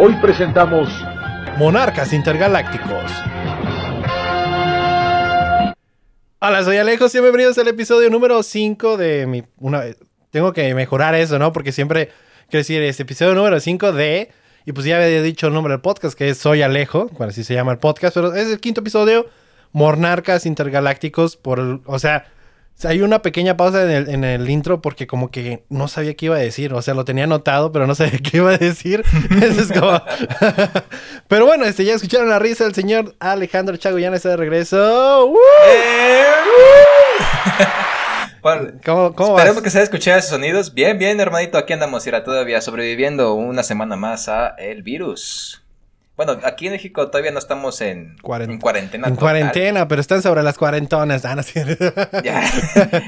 [0.00, 0.88] Hoy presentamos
[1.58, 3.10] Monarcas Intergalácticos.
[6.38, 9.42] Hola, soy Alejo, y bienvenidos al episodio número 5 de mi...
[9.56, 9.82] Una,
[10.30, 11.52] tengo que mejorar eso, ¿no?
[11.52, 12.10] Porque siempre
[12.48, 14.30] quiero decir, este episodio número 5 de...
[14.66, 17.42] Y pues ya había dicho el nombre del podcast, que es Soy Alejo, bueno, así
[17.42, 19.26] se llama el podcast, pero es el quinto episodio,
[19.72, 21.80] Monarcas Intergalácticos, por...
[21.86, 22.28] O sea,
[22.84, 26.26] hay una pequeña pausa en el, en el, intro porque como que no sabía qué
[26.26, 26.72] iba a decir.
[26.74, 29.04] O sea, lo tenía anotado, pero no sabía qué iba a decir.
[29.42, 30.00] Eso es como...
[31.28, 33.98] pero bueno, este, ya escucharon la risa del señor Alejandro Chago.
[33.98, 35.34] Ya no está de regreso.
[35.66, 36.24] ¡Eh!
[38.42, 40.72] bueno, ¿Cómo, cómo esperemos que se haya escuchado esos sonidos.
[40.72, 41.58] Bien, bien, hermanito.
[41.58, 45.62] Aquí andamos, era todavía sobreviviendo una semana más a el virus.
[46.18, 49.06] Bueno, aquí en México todavía no estamos en, en cuarentena.
[49.06, 51.24] En cuarentena, pero están sobre las cuarentonas.
[51.24, 51.36] Ah,
[52.24, 52.42] ya,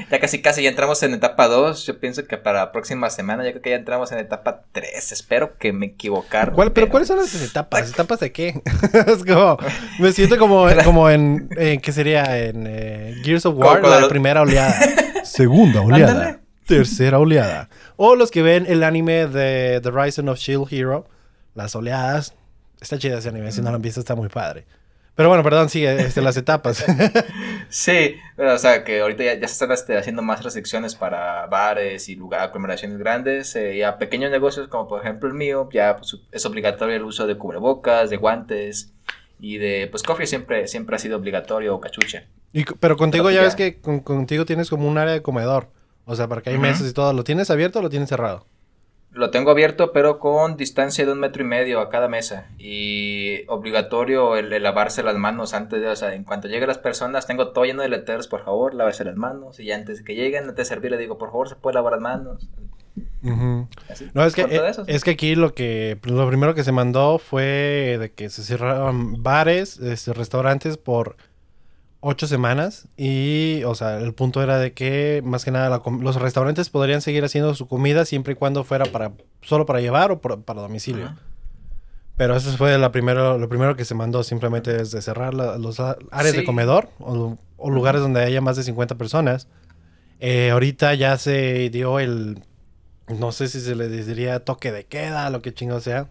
[0.09, 1.85] ya casi casi ya entramos en etapa 2.
[1.87, 5.11] Yo pienso que para la próxima semana ya creo que ya entramos en etapa 3.
[5.11, 6.53] Espero que me equivocar.
[6.53, 7.91] ¿Cuál, pero, ¿cuáles son las etapas?
[7.91, 8.61] ¿Etapas de qué?
[9.07, 9.57] es como,
[9.99, 12.37] me siento como, como en, ¿qué sería?
[12.37, 14.79] En eh, Gears of War, la primera oleada.
[15.25, 16.39] Segunda oleada.
[16.65, 17.67] tercera oleada.
[17.97, 21.09] O los que ven el anime de The Rising of Shield Hero,
[21.55, 22.35] las oleadas
[22.81, 24.65] Está chida ese anime, si no lo han visto está muy padre.
[25.15, 26.83] Pero bueno, perdón, sigue este, las etapas.
[27.69, 32.15] sí, o sea que ahorita ya, se están este, haciendo más restricciones para bares y
[32.15, 33.55] lugar, aglomeraciones grandes.
[33.55, 37.03] Eh, y a pequeños negocios como por ejemplo el mío, ya pues, es obligatorio el
[37.03, 38.93] uso de cubrebocas, de guantes
[39.39, 42.23] y de, pues coffee siempre, siempre ha sido obligatorio o cachucha.
[42.53, 45.69] Y, pero contigo ya ves que contigo tienes como un área de comedor.
[46.05, 47.13] O sea, para que hay mesas y todo.
[47.13, 48.45] ¿Lo tienes abierto o lo tienes cerrado?
[49.13, 52.47] Lo tengo abierto, pero con distancia de un metro y medio a cada mesa.
[52.57, 57.27] Y obligatorio el, lavarse las manos antes de, o sea, en cuanto lleguen las personas,
[57.27, 59.59] tengo todo lleno de letreros, por favor, lávese las manos.
[59.59, 61.93] Y antes de que lleguen, antes de servir, le digo, por favor, se puede lavar
[61.93, 62.49] las manos.
[63.21, 67.97] no, es que, eh, es que aquí lo que lo primero que se mandó fue
[67.99, 71.17] de que se cerraron bares, este, restaurantes por
[72.01, 76.69] ocho semanas y, o sea, el punto era de que más que nada los restaurantes
[76.69, 80.61] podrían seguir haciendo su comida siempre y cuando fuera para solo para llevar o para
[80.61, 81.15] domicilio.
[82.17, 85.79] Pero eso fue la primero, lo primero que se mandó simplemente es de cerrar los
[85.79, 87.37] áreas de comedor o,
[87.69, 89.47] lugares donde haya más de 50 personas.
[90.19, 92.43] Eh, ahorita ya se dio el,
[93.07, 96.09] no sé si se le diría toque de queda, lo que chingo sea.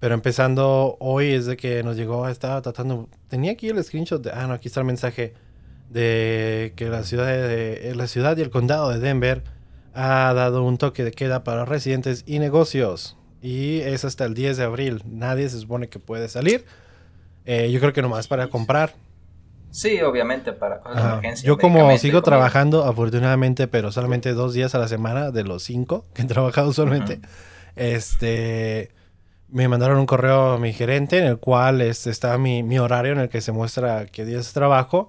[0.00, 4.32] Pero empezando hoy es de que nos llegó, estaba tratando, tenía aquí el screenshot de,
[4.32, 5.34] ah, no, aquí está el mensaje
[5.88, 9.42] de que la ciudad, de, la ciudad y el condado de Denver
[9.94, 13.16] ha dado un toque de queda para residentes y negocios.
[13.40, 15.02] Y es hasta el 10 de abril.
[15.06, 16.64] Nadie se supone que puede salir.
[17.44, 18.94] Eh, yo creo que nomás para comprar.
[19.70, 21.46] Sí, obviamente, para cosas de emergencia.
[21.46, 26.06] Yo como sigo trabajando, afortunadamente, pero solamente dos días a la semana de los cinco
[26.14, 27.20] que he trabajado usualmente,
[27.76, 28.90] este
[29.48, 33.12] me mandaron un correo a mi gerente en el cual este, está mi, mi, horario
[33.12, 35.08] en el que se muestra qué días trabajo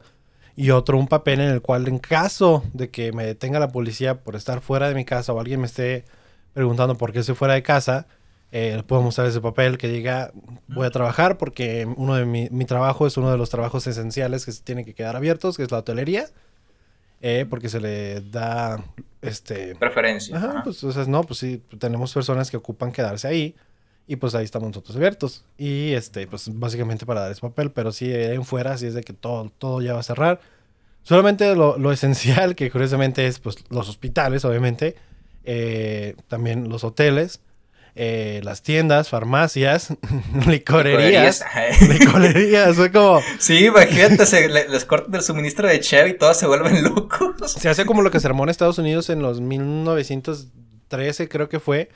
[0.56, 4.22] y otro un papel en el cual en caso de que me detenga la policía
[4.22, 6.06] por estar fuera de mi casa o alguien me esté
[6.54, 8.08] preguntando por qué estoy fuera de casa,
[8.52, 10.32] eh, puedo mostrar ese papel que diga
[10.68, 14.46] voy a trabajar porque uno de mi, mi, trabajo es uno de los trabajos esenciales
[14.46, 16.28] que se tiene que quedar abiertos, que es la hotelería.
[17.22, 18.84] Eh, porque se le da
[19.22, 20.38] este preferencia.
[20.38, 23.56] Ajá, pues o sea, no, pues sí, tenemos personas que ocupan quedarse ahí
[24.08, 25.44] y pues ahí estamos nosotros abiertos.
[25.58, 29.04] Y este, pues básicamente para dar ese papel, pero sí, en fuera, así es de
[29.04, 30.40] que todo, todo ya va a cerrar.
[31.04, 34.96] Solamente lo, lo esencial, que curiosamente es pues los hospitales, obviamente,
[35.44, 37.42] eh, también los hoteles,
[37.96, 39.90] eh, las tiendas, farmacias,
[40.48, 41.44] licorerías.
[41.88, 43.22] Licorerías, fue como.
[43.40, 47.52] Sí, imagínate, se, les cortan el suministro de Chevy y todos se vuelven locos.
[47.52, 51.60] Se hace como lo que se armó en Estados Unidos en los 1913, creo que
[51.60, 51.90] fue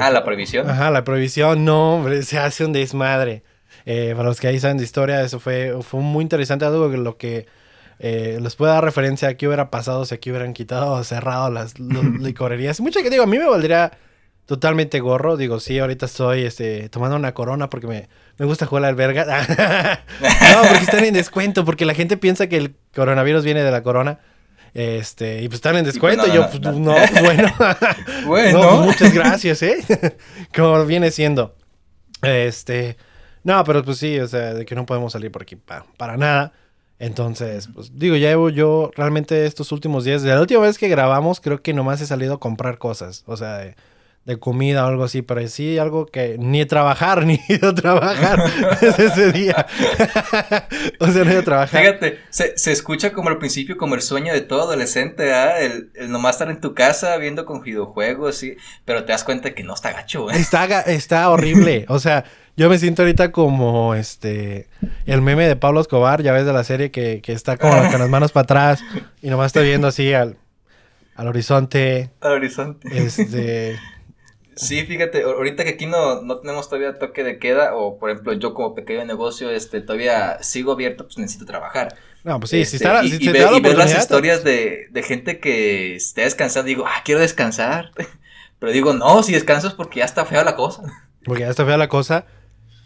[0.00, 0.68] ah, la prohibición.
[0.68, 3.42] Ajá, la prohibición, no, hombre, se hace un desmadre.
[3.86, 6.96] Eh, para los que ahí saben de historia, eso fue, fue muy interesante, algo que
[6.96, 7.46] lo que
[7.98, 11.50] eh, les puede dar referencia a qué hubiera pasado si aquí hubieran quitado o cerrado
[11.50, 12.80] las, licorerías.
[12.80, 13.92] Mucha que digo, a mí me valdría
[14.46, 15.36] totalmente gorro.
[15.36, 18.08] Digo, sí, ahorita estoy este, tomando una corona porque me,
[18.38, 19.24] me gusta jugar al verga.
[20.20, 23.82] no, porque están en descuento, porque la gente piensa que el coronavirus viene de la
[23.82, 24.20] corona.
[24.74, 26.26] Este, y pues están en descuento.
[26.26, 27.54] yo, pues no, bueno.
[28.26, 28.60] bueno.
[28.60, 30.16] Pues, muchas gracias, ¿eh?
[30.54, 31.54] Como viene siendo.
[32.22, 32.96] Este,
[33.44, 36.52] no, pero pues sí, o sea, de que no podemos salir por aquí para, nada.
[36.98, 40.88] Entonces, pues digo, ya llevo yo realmente estos últimos días, de la última vez que
[40.88, 43.22] grabamos, creo que nomás he salido a comprar cosas.
[43.26, 43.76] O sea, de
[44.40, 48.42] comida o algo así, pero sí algo que ni trabajar, ni ido a trabajar
[48.80, 49.66] ese día.
[50.98, 51.80] o sea, no ido a trabajar.
[51.82, 55.60] Fíjate, se, se, escucha como al principio como el sueño de todo adolescente, ¿ah?
[55.60, 59.54] El, el, nomás estar en tu casa viendo con videojuegos, sí, pero te das cuenta
[59.54, 60.36] que no está gacho, ¿eh?
[60.36, 62.24] Está, está horrible, o sea,
[62.56, 64.68] yo me siento ahorita como este
[65.06, 68.00] el meme de Pablo Escobar, ya ves de la serie que, que está como con
[68.00, 68.84] las manos para atrás
[69.20, 70.36] y nomás está viendo así al,
[71.16, 72.10] al horizonte.
[72.20, 72.88] Al horizonte.
[72.96, 73.76] Este
[74.56, 78.32] Sí, fíjate, ahorita que aquí no, no tenemos todavía toque de queda, o por ejemplo,
[78.34, 81.96] yo como pequeño negocio, este, todavía sigo abierto, pues necesito trabajar.
[82.22, 86.22] No, pues sí, si está, y, y, ver las historias de, de, gente que está
[86.22, 87.90] descansando, digo, ah, quiero descansar.
[88.58, 90.82] Pero digo, no, si descansas porque ya está fea la cosa.
[91.24, 92.24] Porque ya está fea la cosa.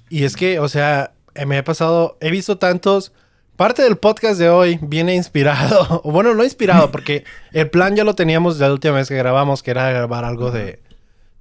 [0.08, 1.12] Y es que, o sea,
[1.46, 3.12] me ha pasado, he visto tantos...
[3.56, 8.04] Parte del podcast de hoy viene inspirado, o bueno, no inspirado, porque el plan ya
[8.04, 10.78] lo teníamos de la última vez que grabamos, que era grabar algo de,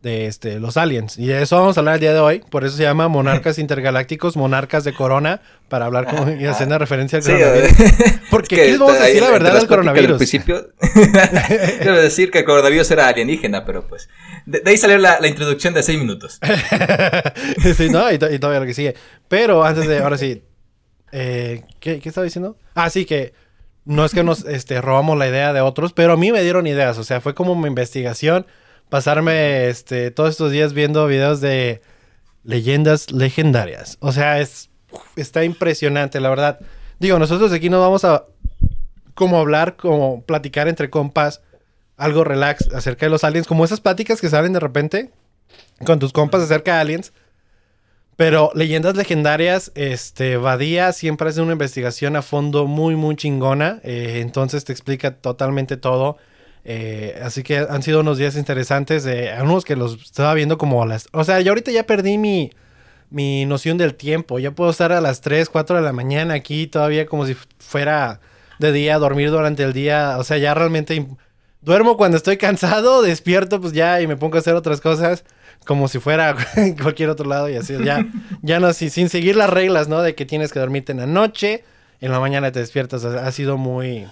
[0.02, 1.18] de este, los aliens.
[1.18, 2.44] Y de eso vamos a hablar el día de hoy.
[2.50, 7.20] Por eso se llama Monarcas Intergalácticos, Monarcas de Corona, para hablar como y haciendo referencia
[7.20, 7.72] al coronavirus.
[8.30, 10.12] Porque aquí les vamos a decir la verdad del coronavirus.
[10.12, 10.70] Al principio,
[11.82, 14.08] quiero decir que el coronavirus era alienígena, pero pues.
[14.46, 16.40] De, ahí salió la, la, introducción de seis minutos.
[17.76, 18.96] sí, no, y, y, todavía lo que sigue.
[19.28, 20.44] Pero antes de, ahora sí.
[21.14, 22.58] Eh, ¿qué, ¿Qué estaba diciendo?
[22.76, 23.34] Ah, sí, que
[23.86, 26.68] no es que nos este, robamos la idea de otros, pero a mí me dieron
[26.68, 26.98] ideas.
[26.98, 28.46] O sea, fue como mi investigación
[28.90, 31.82] pasarme este, todos estos días viendo videos de
[32.44, 33.98] leyendas legendarias.
[34.00, 34.70] O sea, es,
[35.16, 36.60] está impresionante, la verdad.
[37.00, 38.26] Digo, nosotros aquí no vamos a
[39.14, 41.42] como hablar, como platicar entre compas,
[41.98, 45.12] algo relax acerca de los aliens, como esas pláticas que salen de repente
[45.86, 47.14] con tus compas acerca de aliens.
[48.16, 53.80] Pero leyendas legendarias, este, Badía siempre hace una investigación a fondo muy, muy chingona.
[53.84, 56.18] Eh, entonces te explica totalmente todo.
[56.70, 59.06] Eh, así que han sido unos días interesantes.
[59.06, 61.08] de unos que los estaba viendo como a las.
[61.14, 62.52] O sea, yo ahorita ya perdí mi,
[63.10, 64.38] mi noción del tiempo.
[64.38, 68.20] Ya puedo estar a las 3, 4 de la mañana aquí todavía como si fuera
[68.60, 70.18] de día, dormir durante el día.
[70.20, 71.08] O sea, ya realmente
[71.62, 75.24] duermo cuando estoy cansado, despierto pues ya y me pongo a hacer otras cosas
[75.66, 77.78] como si fuera en cualquier otro lado y así.
[77.82, 78.06] Ya,
[78.42, 80.02] ya no, sin, sin seguir las reglas, ¿no?
[80.02, 81.64] De que tienes que dormirte en la noche,
[82.02, 83.06] en la mañana te despiertas.
[83.06, 84.06] ha sido muy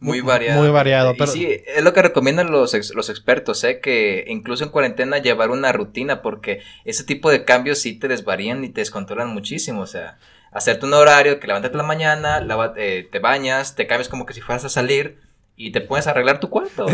[0.00, 0.60] muy variado.
[0.60, 1.14] Muy variado.
[1.14, 1.30] Pero...
[1.30, 3.80] sí, es lo que recomiendan los, los expertos, ¿eh?
[3.80, 8.64] que incluso en cuarentena llevar una rutina, porque ese tipo de cambios sí te desvarían
[8.64, 9.80] y te descontrolan muchísimo.
[9.80, 10.18] O sea,
[10.52, 12.46] hacerte un horario, que levántate en la mañana,
[12.76, 15.18] eh, te bañas, te cambias como que si fueras a salir,
[15.58, 16.84] y te puedes arreglar tu cuarto.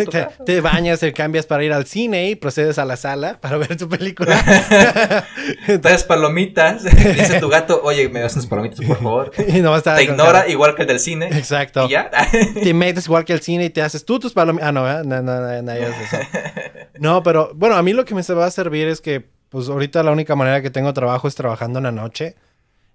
[0.46, 3.76] te, bañas, te cambias para ir al cine y procedes a la sala para ver
[3.76, 4.40] tu película.
[5.82, 9.32] Traes palomitas, dice tu gato, oye, me das unas palomitas, por favor.
[9.52, 11.26] Y no te ignora igual que el del cine.
[11.26, 11.86] Exacto.
[11.86, 12.10] Y ya.
[12.62, 14.68] te metes igual que el cine y te haces tú tus palomitas.
[14.68, 16.16] Ah, no, no, no, no, no, eso.
[17.00, 20.04] No, pero bueno, a mí lo que me va a servir es que, pues ahorita
[20.04, 22.36] la única manera que tengo trabajo es trabajando en la noche.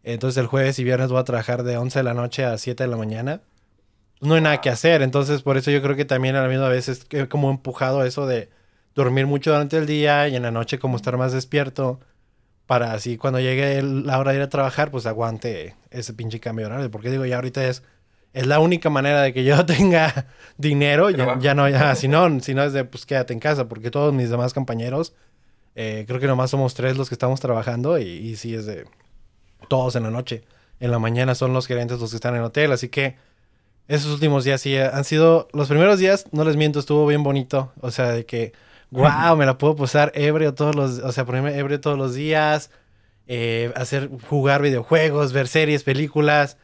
[0.04, 2.82] Entonces el jueves y viernes voy a trabajar de 11 de la noche a 7
[2.82, 3.42] de la mañana
[4.22, 5.02] no hay nada que hacer.
[5.02, 8.26] Entonces, por eso yo creo que también a la misma vez es como empujado eso
[8.26, 8.50] de
[8.96, 12.00] dormir mucho durante el día y en la noche como estar más despierto
[12.66, 16.66] para así cuando llegue la hora de ir a trabajar, pues aguante ese pinche cambio
[16.66, 16.92] de horario.
[16.92, 17.84] Porque digo, ya ahorita es,
[18.34, 20.28] es la única manera de que yo tenga
[20.58, 21.10] dinero.
[21.10, 23.92] Ya, ya, no, ya, si no, si no es de, pues quédate en casa, porque
[23.92, 25.14] todos mis demás compañeros,
[25.76, 28.86] eh, creo que nomás somos tres los que estamos trabajando y, y sí es de
[29.70, 30.44] todos en la noche.
[30.80, 33.16] En la mañana son los gerentes los que están en hotel, así que
[33.88, 35.48] esos últimos días sí han sido.
[35.54, 37.72] Los primeros días, no les miento, estuvo bien bonito.
[37.82, 38.54] O sea, de que,
[38.92, 41.00] wow, me la puedo pasar ebrio todos los.
[41.00, 42.70] O sea, ponerme ebrio todos los días.
[43.28, 46.58] Eh, hacer, jugar videojuegos, ver series, películas.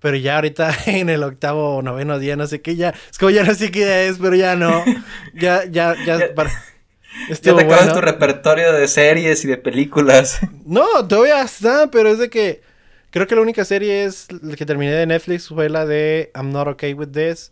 [0.00, 2.94] Pero ya ahorita en el octavo o noveno día, no sé qué, ya.
[3.10, 4.84] Es como ya no sé qué es, pero ya no.
[5.34, 6.18] Ya, ya, ya.
[6.18, 6.34] ya,
[7.28, 10.38] ya te acabas tu repertorio de series y de películas.
[10.64, 12.67] No, todavía está, pero es de que
[13.10, 16.52] Creo que la única serie es la que terminé de Netflix fue la de I'm
[16.52, 17.50] Not Okay With This.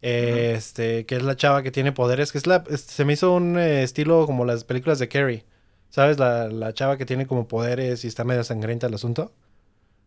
[0.00, 3.58] Este, que es la chava que tiene poderes, que es la, se me hizo un
[3.58, 5.44] eh, estilo como las películas de Carrie.
[5.90, 6.18] ¿Sabes?
[6.18, 9.32] La, la, chava que tiene como poderes y está medio sangrienta el asunto.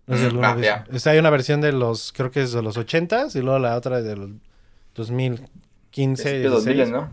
[0.08, 2.78] No sé, alguna ah, Está, hay una versión de los, creo que es de los
[2.78, 4.30] 80 y luego la otra de los
[4.96, 6.46] 2015.
[6.46, 7.10] Es 2000, ¿no?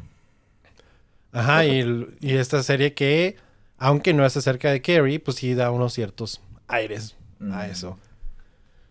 [1.32, 3.36] Ajá, y, y, esta serie que,
[3.78, 7.17] aunque no es acerca de Carrie, pues sí da unos ciertos aires
[7.52, 7.98] a eso.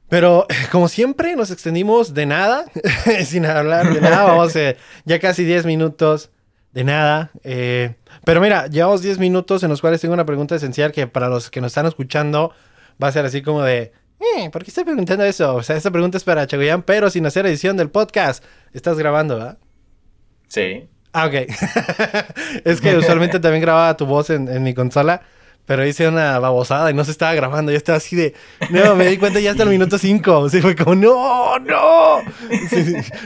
[0.09, 2.65] Pero como siempre nos extendimos de nada,
[3.25, 4.75] sin hablar de nada, vamos a
[5.05, 6.31] ya casi 10 minutos
[6.73, 7.31] de nada.
[7.43, 11.29] Eh, pero mira, llevamos 10 minutos en los cuales tengo una pregunta esencial que para
[11.29, 12.53] los que nos están escuchando
[13.01, 15.55] va a ser así como de, eh, ¿por qué estoy preguntando eso?
[15.55, 18.43] O sea, esta pregunta es para Chagoyán, pero sin hacer edición del podcast.
[18.73, 19.57] Estás grabando, ¿verdad?
[20.47, 20.87] Sí.
[21.13, 21.33] Ah, ok.
[22.63, 25.21] es que usualmente también grababa tu voz en, mi consola.
[25.67, 27.71] Pero hice una babosada y no se estaba grabando.
[27.71, 28.33] Yo estaba así de.
[28.71, 30.45] No, me di cuenta ya hasta el minuto 5.
[30.45, 31.59] Así fue como, ¡No!
[31.59, 32.21] ¡No!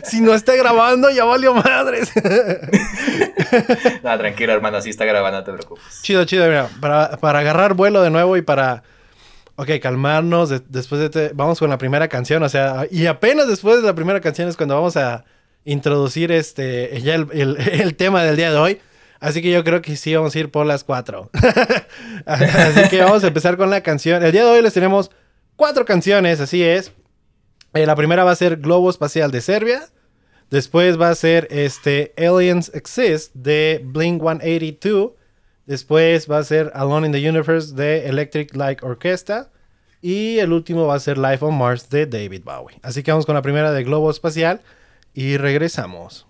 [0.03, 2.11] Si, no está grabando, ya valió madres.
[4.03, 4.77] no, tranquilo, hermano.
[4.77, 6.01] Así está grabando, no te preocupes.
[6.01, 6.47] Chido, chido.
[6.47, 8.83] Mira, para, para agarrar vuelo de nuevo y para
[9.55, 11.31] ok, calmarnos, después de...
[11.35, 14.57] vamos con la primera canción, o sea, y apenas después de la primera canción es
[14.57, 15.23] cuando vamos a
[15.65, 18.81] introducir este, ya el, tema del día de hoy.
[19.21, 21.29] Así que yo creo que sí vamos a ir por las cuatro.
[22.25, 24.25] así que vamos a empezar con la canción.
[24.25, 25.11] El día de hoy les tenemos
[25.55, 26.91] cuatro canciones, así es.
[27.75, 29.83] Eh, la primera va a ser Globo Espacial de Serbia.
[30.49, 35.11] Después va a ser este Aliens Exist de Blink 182.
[35.67, 39.51] Después va a ser Alone in the Universe de Electric Light Orchestra.
[40.01, 42.79] Y el último va a ser Life on Mars de David Bowie.
[42.81, 44.61] Así que vamos con la primera de Globo Espacial
[45.13, 46.25] y regresamos.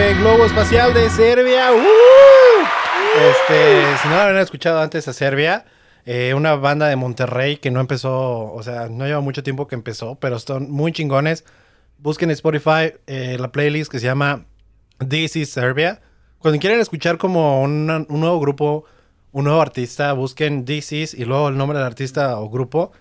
[0.00, 1.72] Espacial de Serbia.
[1.72, 1.78] ¡Uh!
[3.30, 5.64] Este, si no lo habían escuchado antes a Serbia,
[6.06, 9.74] eh, una banda de Monterrey que no empezó, o sea, no lleva mucho tiempo que
[9.74, 11.44] empezó, pero están muy chingones.
[11.98, 14.46] Busquen en Spotify eh, la playlist que se llama
[15.06, 16.00] This is Serbia.
[16.38, 18.84] Cuando quieran escuchar como un nuevo grupo,
[19.32, 22.92] un nuevo artista, busquen This is y luego el nombre del artista o grupo.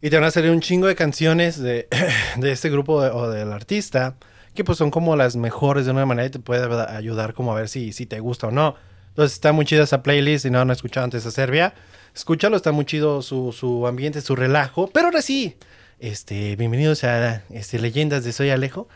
[0.00, 1.88] Y te van a salir un chingo de canciones de
[2.42, 4.16] este grupo o del artista
[4.58, 7.54] que pues son como las mejores de una manera y te puede ayudar como a
[7.54, 8.74] ver si, si te gusta o no.
[9.10, 11.74] Entonces está muy chida esa playlist, si no han escuchado antes a Serbia,
[12.12, 14.88] escúchalo, está muy chido su, su ambiente, su relajo.
[14.88, 15.54] Pero ahora sí,
[16.00, 18.88] este, bienvenidos a este, Leyendas de Soy Alejo.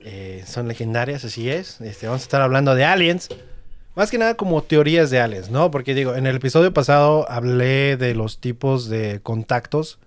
[0.00, 1.82] Eh, son legendarias, así es.
[1.82, 3.28] Este, vamos a estar hablando de aliens.
[3.96, 5.70] Más que nada como teorías de aliens, ¿no?
[5.70, 9.98] Porque digo, en el episodio pasado hablé de los tipos de contactos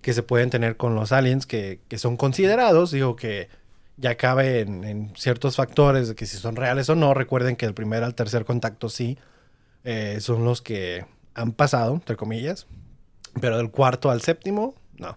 [0.00, 2.90] que se pueden tener con los aliens que, que son considerados.
[2.90, 3.50] Digo que
[3.96, 7.14] ya cabe en, ciertos factores de que si son reales o no.
[7.14, 9.18] Recuerden que el primer al tercer contacto sí
[9.84, 12.66] eh, son los que han pasado, entre comillas.
[13.40, 15.16] Pero del cuarto al séptimo, no.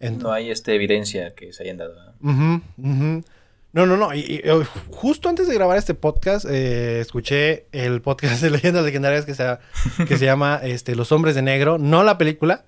[0.00, 2.14] no hay esta evidencia que se hayan dado.
[3.76, 4.14] No, no, no.
[4.14, 9.26] Y, eh, justo antes de grabar este podcast, eh, escuché el podcast de Leyendas Legendarias
[9.26, 9.58] que se,
[10.08, 11.78] que se llama este, Los Hombres de Negro.
[11.78, 12.64] No la película,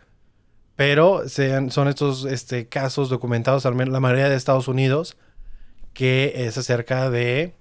[0.76, 5.16] pero son estos este, casos documentados, al menos la mayoría de Estados Unidos,
[5.98, 7.54] que es acerca de,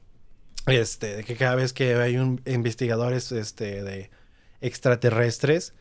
[0.67, 4.11] este, de que cada vez que hay un investigadores este, de
[4.61, 5.73] extraterrestres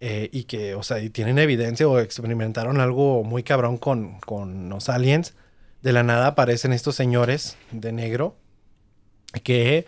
[0.00, 4.88] eh, y que, o sea, tienen evidencia o experimentaron algo muy cabrón con, con los
[4.88, 5.34] aliens,
[5.82, 8.36] de la nada aparecen estos señores de negro
[9.44, 9.86] que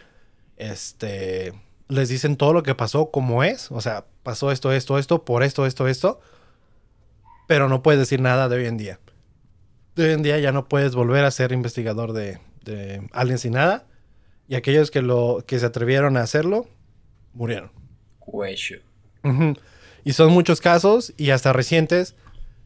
[0.57, 1.53] este
[1.89, 5.43] les dicen todo lo que pasó como es, o sea, pasó esto, esto, esto, por
[5.43, 6.21] esto, esto, esto,
[7.49, 9.01] pero no puedes decir nada de hoy en día.
[9.95, 13.51] De hoy en día ya no puedes volver a ser investigador de, de aliens y
[13.51, 13.87] nada,
[14.49, 16.67] y aquellos que lo que se atrevieron a hacerlo
[17.33, 17.71] murieron.
[20.05, 22.15] Y son muchos casos y hasta recientes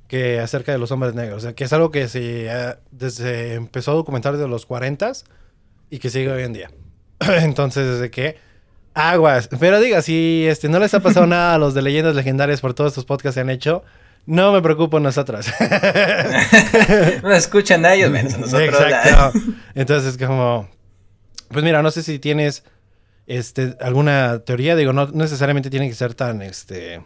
[0.08, 1.38] que acerca de los hombres negros.
[1.38, 2.48] O sea, que es algo que se
[2.90, 5.12] desde empezó a documentar desde los 40
[5.90, 6.70] y que sigue hoy en día.
[7.20, 8.36] Entonces, desde que
[8.94, 9.48] aguas.
[9.60, 12.74] Pero diga, si este, no les ha pasado nada a los de leyendas legendarias por
[12.74, 13.84] todos estos podcasts que han hecho,
[14.26, 15.46] no me preocupo nosotros.
[17.22, 18.68] no escuchan a ellos, menos a nosotros.
[18.68, 19.38] Exacto.
[19.74, 20.68] Entonces, como,
[21.48, 22.64] pues mira, no sé si tienes
[23.26, 27.02] este, alguna teoría, digo, no necesariamente tiene que ser tan, este,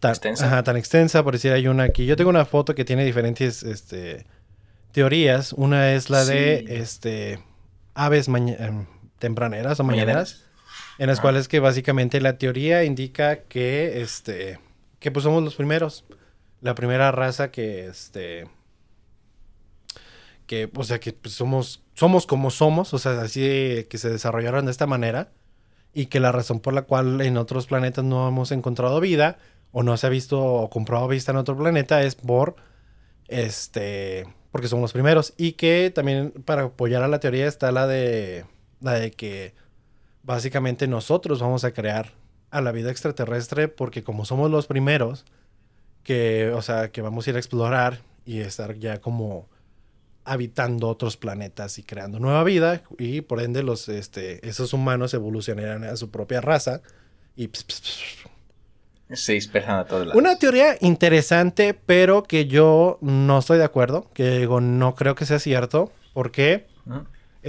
[0.00, 0.46] tan extensa.
[0.46, 2.06] Ajá, tan extensa, por decir, hay una aquí.
[2.06, 4.26] Yo tengo una foto que tiene diferentes este,
[4.92, 5.52] teorías.
[5.52, 7.40] Una es la de este,
[7.94, 8.86] aves em,
[9.18, 10.44] tempraneras o mañaneras,
[10.98, 14.60] en las cuales que básicamente la teoría indica que, este,
[14.98, 16.04] que pues somos los primeros.
[16.60, 18.48] La primera raza que, este,
[20.46, 24.64] que, o sea, que pues, somos, somos como somos, o sea, así que se desarrollaron
[24.64, 25.30] de esta manera
[25.94, 29.38] y que la razón por la cual en otros planetas no hemos encontrado vida
[29.72, 32.56] o no se ha visto o comprobado vista en otro planeta es por
[33.28, 37.86] este porque somos los primeros y que también para apoyar a la teoría está la
[37.86, 38.46] de
[38.80, 39.54] la de que
[40.22, 42.12] básicamente nosotros vamos a crear
[42.50, 45.24] a la vida extraterrestre porque como somos los primeros
[46.02, 49.48] que o sea que vamos a ir a explorar y estar ya como
[50.24, 55.84] habitando otros planetas y creando nueva vida y por ende los este esos humanos evolucionarán
[55.84, 56.82] a su propia raza
[57.36, 57.50] y
[59.12, 60.20] se dispersan a todos lados.
[60.20, 65.24] Una teoría interesante, pero que yo no estoy de acuerdo, que digo, no creo que
[65.24, 65.90] sea cierto.
[66.12, 66.66] ¿Por qué?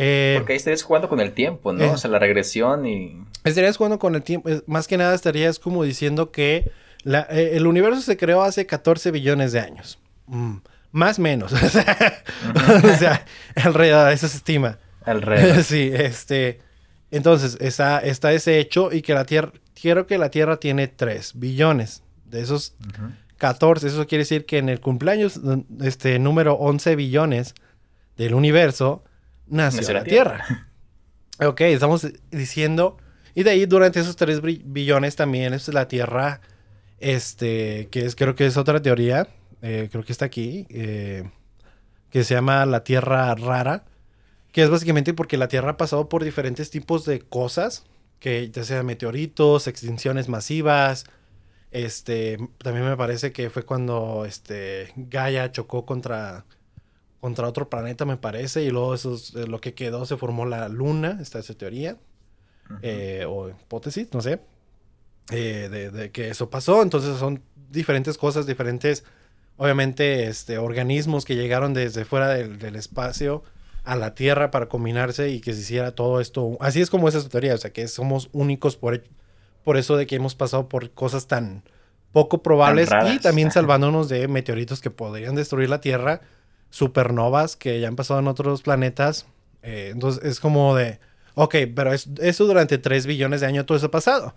[0.02, 1.92] Eh, Porque ahí estarías jugando con el tiempo, ¿no?
[1.92, 3.22] o sea, la regresión y...
[3.44, 4.50] Estarías jugando con el tiempo.
[4.66, 6.72] Más que nada estarías como diciendo que
[7.04, 10.00] eh, el universo se creó hace 14 billones de años.
[10.28, 10.56] Mm,
[10.94, 11.52] más o menos.
[11.54, 14.80] o sea, alrededor, eso se estima.
[15.04, 15.64] Alrededor.
[15.66, 16.62] sí, este...
[17.12, 21.34] Entonces, está, está ese hecho y que la Tierra, quiero que la Tierra tiene 3
[21.36, 22.04] billones.
[22.24, 22.76] De esos
[23.38, 25.42] 14, eso quiere decir que en el cumpleaños
[25.82, 27.54] este número 11 billones
[28.16, 29.04] del universo
[29.50, 30.70] nació, la, Tierra.
[31.40, 32.98] ok, estamos diciendo...
[33.36, 36.42] Y de ahí durante esos 3 billones también es la Tierra,
[36.98, 39.30] este, que es, creo que es otra teoría,
[39.62, 41.30] eh, creo que está aquí, eh,
[42.10, 43.86] que se llama la Tierra rara,
[44.52, 47.86] que es básicamente porque la Tierra ha pasado por diferentes tipos de cosas,
[48.20, 51.06] que ya sean meteoritos, extinciones masivas.
[51.72, 56.46] Este, también me parece que fue cuando este Gaia chocó contra
[57.20, 60.46] contra otro planeta, me parece, y luego eso es, eh, lo que quedó se formó
[60.46, 61.98] la luna, está esa teoría,
[62.82, 64.40] eh, o hipótesis, no sé,
[65.32, 66.82] eh, de, que eso pasó.
[66.82, 69.04] Entonces son diferentes cosas, diferentes,
[69.58, 73.44] obviamente, este, organismos que llegaron desde fuera del, del espacio
[73.84, 76.58] a la Tierra para combinarse y que se hiciera todo esto.
[76.60, 79.04] Así es como es esa teoría, o sea, que somos únicos por,
[79.64, 81.64] por eso de que hemos pasado por cosas tan
[82.12, 86.22] poco probables y también salvándonos de meteoritos que podrían destruir la Tierra,
[86.70, 89.26] supernovas que ya han pasado en otros planetas.
[89.64, 91.00] Eh, entonces es como de,
[91.36, 94.36] ok, pero eso durante 3 billones de años todo eso ha pasado.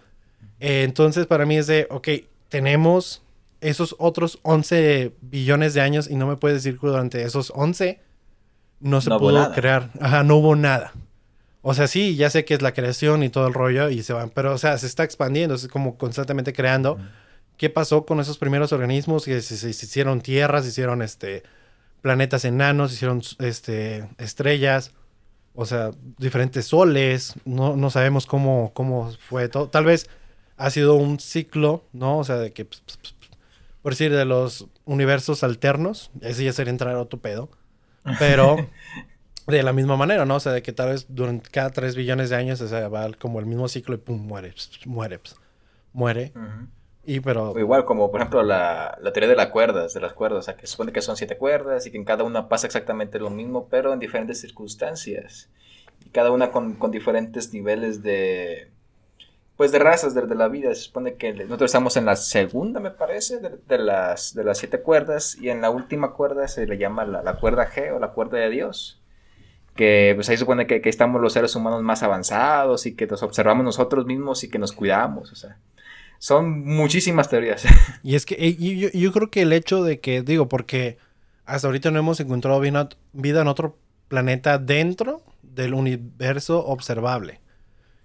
[0.61, 2.09] Eh, entonces para mí es de, ok,
[2.49, 3.23] tenemos
[3.61, 8.01] esos otros 11 billones de años y no me puedes decir que durante esos 11
[8.81, 9.91] no se pudo crear.
[10.01, 10.93] Ajá, no hubo nada.
[11.63, 14.13] O sea, sí, ya sé que es la creación y todo el rollo y se
[14.13, 16.99] van, pero o sea, se está expandiendo, es como constantemente creando.
[17.57, 21.45] ¿Qué pasó con esos primeros organismos que se, hicieron tierras, se hicieron este
[22.03, 24.93] planetas enanos, hicieron este, estrellas,
[25.55, 29.69] o sea, diferentes soles, no, no sabemos cómo, cómo fue todo.
[29.69, 30.09] Tal vez
[30.57, 32.19] ha sido un ciclo, ¿no?
[32.19, 32.67] O sea, de que,
[33.83, 37.51] por decir, de los universos alternos, ese ya sería entrar a otro pedo,
[38.19, 38.57] pero
[39.47, 40.37] de la misma manera, ¿no?
[40.37, 43.13] O sea, de que tal vez durante cada tres billones de años, o sea, va
[43.13, 44.55] como el mismo ciclo y pum, muere,
[44.87, 45.21] muere,
[45.93, 46.33] muere.
[47.05, 47.59] Pero...
[47.59, 50.57] igual como, por ejemplo, la, la, teoría de las cuerdas, de las cuerdas, o sea,
[50.57, 53.31] que se supone que son siete cuerdas y que en cada una pasa exactamente lo
[53.31, 55.51] mismo, pero en diferentes circunstancias.
[56.07, 58.71] Y cada una con, con diferentes niveles de,
[59.57, 60.75] pues de razas de, la vida.
[60.75, 64.81] Se supone que nosotros estamos en la segunda, me parece, de, las, de las siete
[64.81, 65.37] cuerdas.
[65.41, 68.39] Y en la última cuerda se le llama la, la, cuerda G o la cuerda
[68.39, 69.01] de Dios.
[69.77, 73.23] Que pues ahí supone que, que, estamos los seres humanos más avanzados y que nos
[73.23, 75.33] observamos nosotros mismos y que nos cuidamos.
[75.33, 75.59] O sea,
[76.23, 77.65] son muchísimas teorías.
[78.05, 80.97] Y es que yo, yo creo que el hecho de que, digo, porque
[81.45, 87.43] hasta ahorita no hemos encontrado vida en otro planeta dentro del universo observable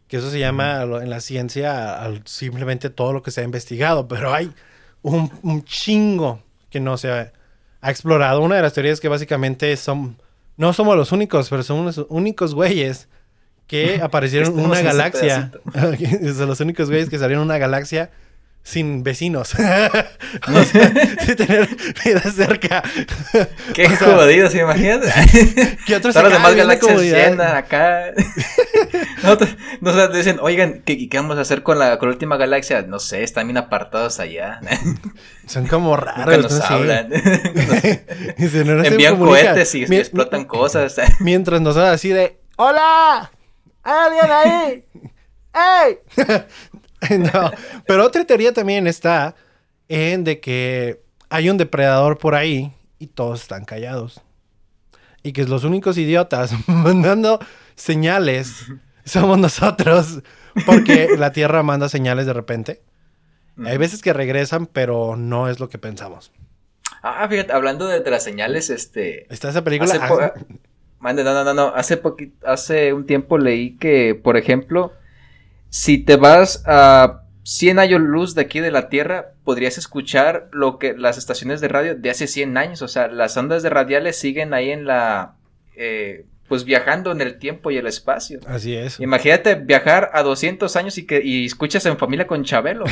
[0.08, 4.34] que eso se llama en la ciencia simplemente todo lo que se ha investigado, pero
[4.34, 4.54] hay
[5.02, 7.34] un, chingo que no se ha,
[7.84, 8.42] explorado.
[8.42, 10.18] Una de las teorías que básicamente son,
[10.56, 13.08] no somos los únicos, pero somos los únicos güeyes
[13.68, 15.52] que aparecieron en una galaxia.
[15.74, 18.10] son los únicos güeyes que salieron en una galaxia
[18.64, 19.54] sin vecinos.
[19.56, 20.92] o sea,
[21.26, 21.70] sin tener
[22.04, 22.84] vida cerca.
[23.74, 25.00] Qué jodido, ¿se imaginan?
[25.86, 28.12] ¿Qué otros Todas las demás galaxias llenas acá.
[29.80, 32.82] nos, dicen, oigan, ¿qué, ¿qué, vamos a hacer con la, con la última galaxia?
[32.82, 34.60] No sé, están bien apartados allá.
[35.46, 36.52] Son como raros.
[36.52, 37.08] nos hablan.
[38.38, 40.98] Envían cohetes y explotan cosas.
[41.22, 43.32] Mientras nos hablan así de, ¡Hola!
[43.88, 44.86] ¡Alguien ahí!
[45.54, 45.98] ¡Ey!
[47.20, 47.52] no,
[47.88, 49.34] pero otra teoría también está
[49.88, 54.22] en de que hay un depredador por ahí y todos están callados.
[55.24, 57.40] Y que los únicos idiotas mandando
[57.76, 58.66] señales
[59.06, 60.22] somos nosotros
[60.66, 62.82] porque la Tierra manda señales de repente.
[63.66, 66.34] Hay veces que regresan, pero no es lo que pensamos.
[67.02, 69.34] Ah, fíjate, hablando de, las señales, este...
[69.34, 69.94] ¿Está esa película?
[70.00, 70.34] Ah,
[71.00, 71.74] mande, no, no, no, no.
[71.76, 72.02] Hace,
[72.44, 74.94] hace un tiempo leí que, por ejemplo,
[75.70, 80.80] si te vas a 100 años luz de aquí de la Tierra, podrías escuchar lo
[80.80, 84.20] que las estaciones de radio de hace 100 años, o sea, las ondas de radiales
[84.20, 85.36] siguen ahí en la...
[85.76, 88.40] Eh, pues viajando en el tiempo y el espacio.
[88.48, 89.00] Así es.
[89.00, 92.86] Imagínate viajar a 200 años y que y escuchas en familia con Chabelo.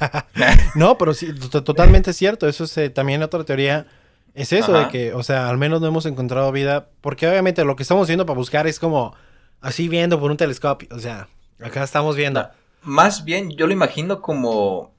[0.74, 2.46] no, pero sí, totalmente cierto.
[2.46, 3.86] Eso es eh, también otra teoría.
[4.34, 6.88] Es eso de que, o sea, al menos no hemos encontrado vida.
[7.00, 9.14] Porque obviamente lo que estamos haciendo para buscar es como
[9.60, 10.88] así viendo por un telescopio.
[10.90, 11.28] O sea,
[11.62, 12.48] Acá estamos viendo.
[12.82, 14.92] más bien, yo lo imagino como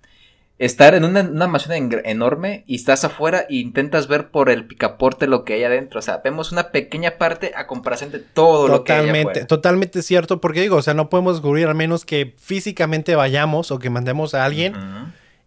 [0.57, 5.27] estar en una, una mansión enorme y estás afuera e intentas ver por el picaporte
[5.27, 5.99] lo que hay adentro.
[5.99, 9.45] O sea, vemos una pequeña parte a comparación de todo lo que hay afuera.
[9.47, 13.79] Totalmente cierto, porque digo, o sea, no podemos descubrir al menos que físicamente vayamos o
[13.79, 14.73] que mandemos a alguien.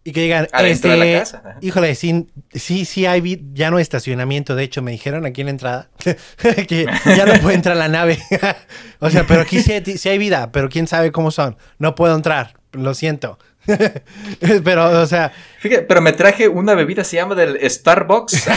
[0.03, 1.57] Y que digan, este, de la casa.
[1.59, 5.47] híjole, sí, sí, sí hay, ya no hay estacionamiento, de hecho me dijeron aquí en
[5.47, 5.89] la entrada
[6.67, 8.17] que ya no puede entrar la nave.
[8.99, 11.57] o sea, pero aquí sí, hay vida, pero quién sabe cómo son.
[11.79, 13.39] No puedo entrar, lo siento.
[14.63, 15.33] pero, o sea...
[15.59, 18.47] Fíjate, pero me traje una bebida, se llama del Starbucks.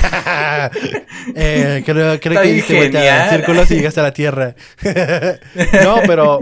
[1.35, 4.55] eh, creo, creo que hiciste círculos y llegaste a la Tierra.
[5.83, 6.39] no, pero...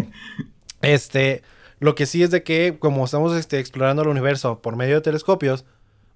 [0.83, 1.43] Este...
[1.81, 5.01] Lo que sí es de que, como estamos este, explorando el universo por medio de
[5.01, 5.65] telescopios,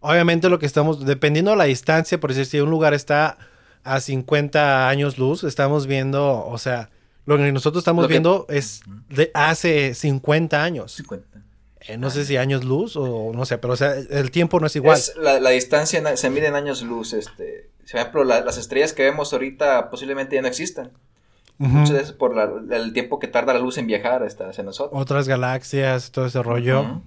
[0.00, 3.38] obviamente lo que estamos, dependiendo de la distancia, por decir, si un lugar está
[3.82, 6.90] a 50 años luz, estamos viendo, o sea,
[7.26, 10.92] lo que nosotros estamos viendo es de hace 50 años.
[10.92, 11.42] 50.
[11.86, 14.66] Eh, no sé si años luz o no sé, pero o sea, el tiempo no
[14.66, 14.98] es igual.
[15.18, 17.12] la, distancia se mide en años luz.
[17.12, 20.92] Este, por ejemplo, las estrellas que vemos ahorita posiblemente ya no existan.
[21.58, 22.34] Muchas veces por
[22.72, 25.00] el tiempo que tarda la luz en viajar hasta hacia nosotros.
[25.00, 27.02] Otras galaxias, todo ese rollo.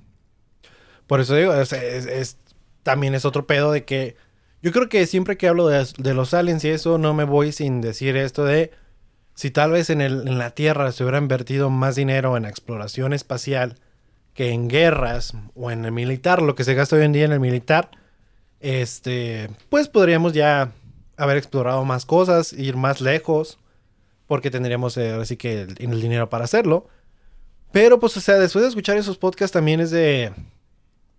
[1.06, 2.38] Por eso digo, es,
[2.84, 4.16] también es otro pedo de que
[4.62, 7.82] yo creo que siempre que hablo de, los aliens y eso, no me voy sin
[7.82, 8.72] decir esto de
[9.36, 13.14] si tal vez en, el, en la Tierra se hubiera invertido más dinero en exploración
[13.14, 13.76] espacial
[14.34, 17.34] que en guerras o en el militar, lo que se gasta hoy en día en
[17.34, 17.92] el militar,
[18.60, 20.72] este, pues podríamos ya
[21.18, 23.60] haber explorado más cosas, ir más lejos
[24.28, 26.88] porque tendríamos eh, así que el, dinero para hacerlo.
[27.72, 30.32] Pero pues, o sea, después de escuchar esos podcasts también es de,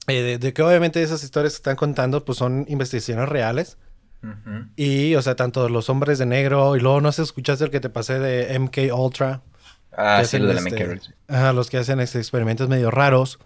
[0.07, 3.79] eh, de, que obviamente esas historias que están contando pues son investigaciones reales.
[4.75, 7.79] Y, o sea, tanto los hombres de negro y luego no sé, escuchaste el que
[7.79, 9.43] te pasé de MK Ultra.
[9.97, 13.39] Ah, sí, lo de MK este, Ajá, los que hacen este, experimentos medio raros.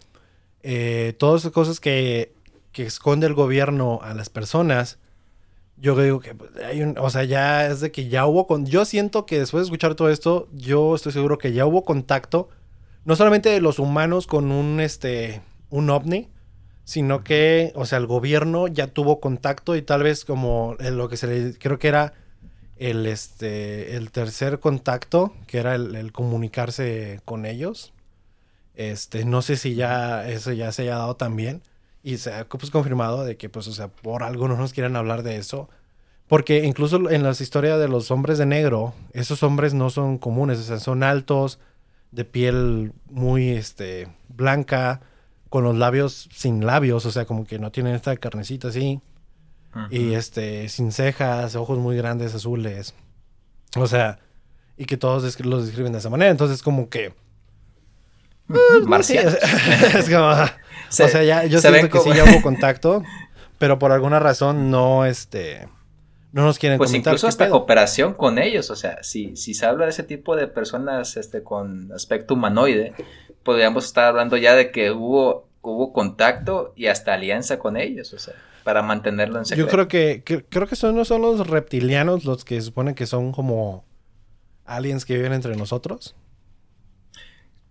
[0.62, 2.32] Eh, todas esas cosas que,
[2.72, 4.98] que esconde el gobierno a las personas
[5.82, 8.66] yo digo que pues, hay un, o sea, ya es de que ya hubo con,
[8.66, 12.48] yo siento que después de escuchar todo esto, yo estoy seguro que ya hubo contacto,
[13.04, 16.28] no solamente de los humanos con un, este, un ovni,
[16.84, 21.16] sino que, o sea, el gobierno ya tuvo contacto y tal vez como lo que
[21.16, 22.14] se le, creo que era
[22.76, 27.92] el, este, el tercer contacto, que era el, comunicarse con ellos.
[28.76, 31.60] Este, no sé si ya eso ya se haya dado también.
[32.02, 34.96] Y se ha pues, confirmado de que, pues, o sea, por algo no nos quieren
[34.96, 35.68] hablar de eso.
[36.28, 40.58] Porque incluso en las historias de los hombres de negro, esos hombres no son comunes,
[40.58, 41.58] o sea, son altos,
[42.10, 45.00] de piel muy, este, blanca,
[45.48, 49.00] con los labios sin labios, o sea, como que no tienen esta carnecita así.
[49.90, 52.94] Y este, sin cejas, ojos muy grandes, azules.
[53.76, 54.18] O sea,
[54.76, 56.30] y que todos los describen de esa manera.
[56.30, 57.14] Entonces, como que.
[58.86, 59.38] Marcial.
[59.94, 60.34] es como.
[60.92, 63.02] O sea, ya, yo siento que sí ya hubo contacto,
[63.58, 65.68] pero por alguna razón no, este.
[66.32, 69.84] No nos quieren pues incluso hasta cooperación con ellos, o sea, si, si se habla
[69.84, 72.94] de ese tipo de personas este, con aspecto humanoide,
[73.42, 78.18] podríamos estar hablando ya de que hubo, hubo contacto y hasta alianza con ellos, o
[78.18, 79.68] sea para mantenerlo en secreto.
[79.68, 83.32] Yo creo que, creo que son, no son los reptilianos los que suponen que son
[83.32, 83.84] como
[84.64, 86.14] aliens que viven entre nosotros.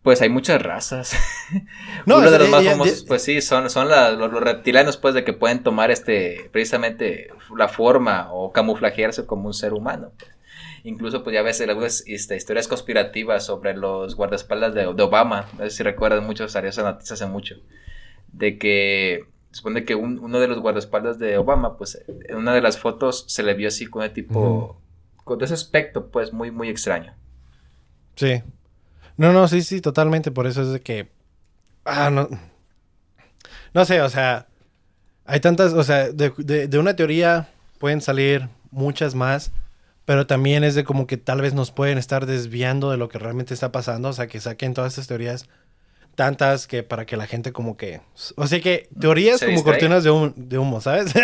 [0.03, 1.15] Pues hay muchas razas.
[2.05, 5.33] No, Uno de los más famosos, pues sí, son, son los, reptilianos, pues, de que
[5.33, 10.13] pueden tomar este, precisamente la forma o camuflajearse como un ser humano.
[10.17, 10.31] Pues.
[10.83, 15.47] Incluso, pues ya ves algunas este, historias conspirativas sobre los guardaespaldas de, Obama.
[15.57, 17.57] No sé si recuerdan mucho, salió esa noticia hace mucho.
[18.31, 22.79] De que supone que uno de los guardaespaldas de Obama, pues en una de las
[22.79, 24.81] fotos se le vio así con el tipo,
[25.23, 27.13] con ese aspecto, pues muy, muy extraño.
[28.15, 28.41] Sí.
[29.21, 30.31] No, no, sí, sí, totalmente.
[30.31, 31.09] Por eso es de que.
[31.85, 32.27] Ah, no.
[33.73, 34.47] No sé, o sea.
[35.25, 36.31] Hay tantas, o sea, de,
[36.67, 39.51] de una teoría pueden salir muchas más.
[40.05, 43.19] Pero también es de como que tal vez nos pueden estar desviando de lo que
[43.19, 44.09] realmente está pasando.
[44.09, 45.47] O sea, que saquen todas estas teorías
[46.15, 48.01] tantas que para que la gente como que...
[48.35, 50.09] O sea que teorías como cortinas de,
[50.57, 51.13] humo, ¿sabes?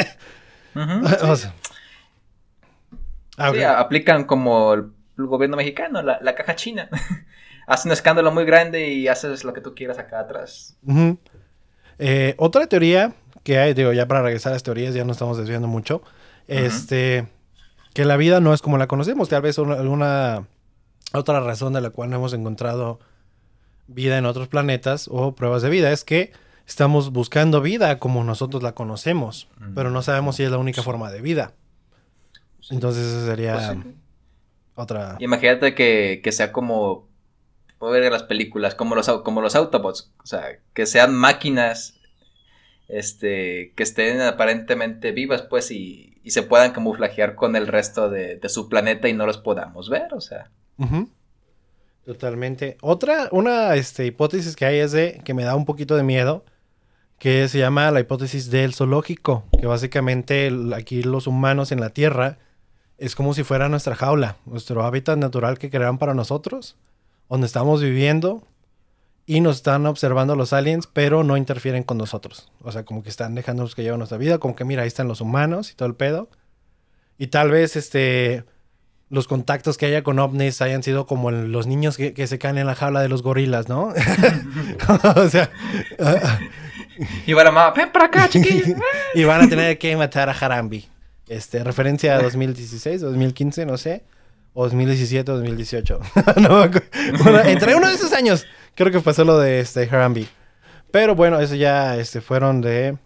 [3.39, 6.89] Ah, aplican como el, gobierno mexicano, la, caja china.
[7.67, 10.75] Hace un escándalo muy grande y haces lo que tú quieras acá atrás.
[11.99, 15.37] Eh, otra teoría que hay, digo, ya para regresar a las teorías, ya no estamos
[15.37, 16.01] desviando mucho.
[16.47, 17.27] Este,
[17.93, 19.29] que la vida no es como la conocemos.
[19.29, 20.47] Tal vez alguna
[21.13, 22.99] otra razón de la cual no hemos encontrado
[23.87, 25.91] vida en otros planetas o pruebas de vida.
[25.91, 26.31] Es que
[26.67, 31.11] estamos buscando vida como nosotros la conocemos, pero no sabemos si es la única forma
[31.11, 31.53] de vida.
[32.69, 33.95] Entonces esa sería pues
[34.75, 35.15] otra...
[35.19, 37.07] Imagínate que, sea como...
[37.79, 40.11] Puedo ver las películas, como los, como los Autobots.
[40.23, 41.97] O sea, que sean máquinas
[42.87, 48.67] este, que estén aparentemente vivas, pues, y, se puedan camuflajear con el resto de, su
[48.67, 50.51] planeta y no los podamos ver, o sea.
[52.03, 52.77] Totalmente.
[52.81, 56.43] Otra, una este, hipótesis que hay es de que me da un poquito de miedo,
[57.17, 62.37] que se llama la hipótesis del zoológico, que básicamente aquí los humanos en la Tierra
[62.97, 66.75] es como si fuera nuestra jaula, nuestro hábitat natural que crearon para nosotros,
[67.29, 68.43] donde estamos viviendo
[69.25, 72.51] y nos están observando los aliens, pero no interfieren con nosotros.
[72.61, 75.07] O sea, como que están dejándonos que lleven nuestra vida, como que mira, ahí están
[75.07, 76.29] los humanos y todo el pedo.
[77.17, 78.45] Y tal vez este
[79.09, 82.67] los contactos que haya con ovnis hayan sido como los niños que, se caen en
[82.67, 83.93] la jaula de los gorilas, ¿no?
[85.15, 85.49] o sea...
[87.25, 88.77] y van a ven para acá, chiquillos.
[89.15, 90.87] y van a tener que matar a Harambi.
[91.29, 94.03] Este, referencia a 2016, 2015, no sé.
[94.59, 95.99] O 2017 2018.
[96.41, 96.69] no,
[97.23, 100.27] bueno, entre uno de esos años creo que pasó lo de este Harambe.
[100.89, 102.97] Pero bueno, eso ya este, fueron de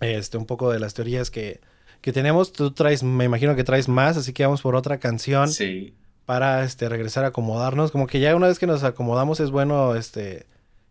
[0.00, 1.60] este, un poco de las teorías que
[2.02, 2.52] que tenemos.
[2.52, 5.48] Tú traes, me imagino que traes más, así que vamos por otra canción.
[5.48, 5.94] Sí.
[6.26, 7.90] Para este, regresar a acomodarnos.
[7.90, 10.46] Como que ya una vez que nos acomodamos es bueno este,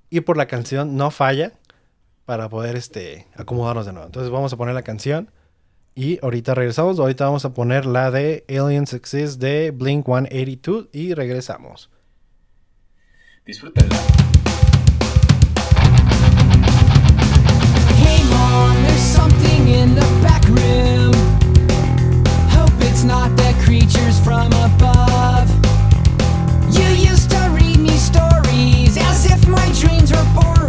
[0.10, 1.54] ir por la canción, no falla,
[2.26, 4.08] para poder este, acomodarnos de nuevo.
[4.08, 5.30] Entonces vamos a poner la canción.
[5.96, 7.00] Y ahorita regresamos.
[7.00, 11.90] Ahorita vamos a poner la de Aliens Exist de Blink 182 y regresamos.
[13.46, 13.98] Disfrútenla.
[19.82, 21.14] in the back room.
[22.50, 25.50] Hope it's not the creatures from above.
[26.78, 30.61] You used to read me stories as if my dreams were boring.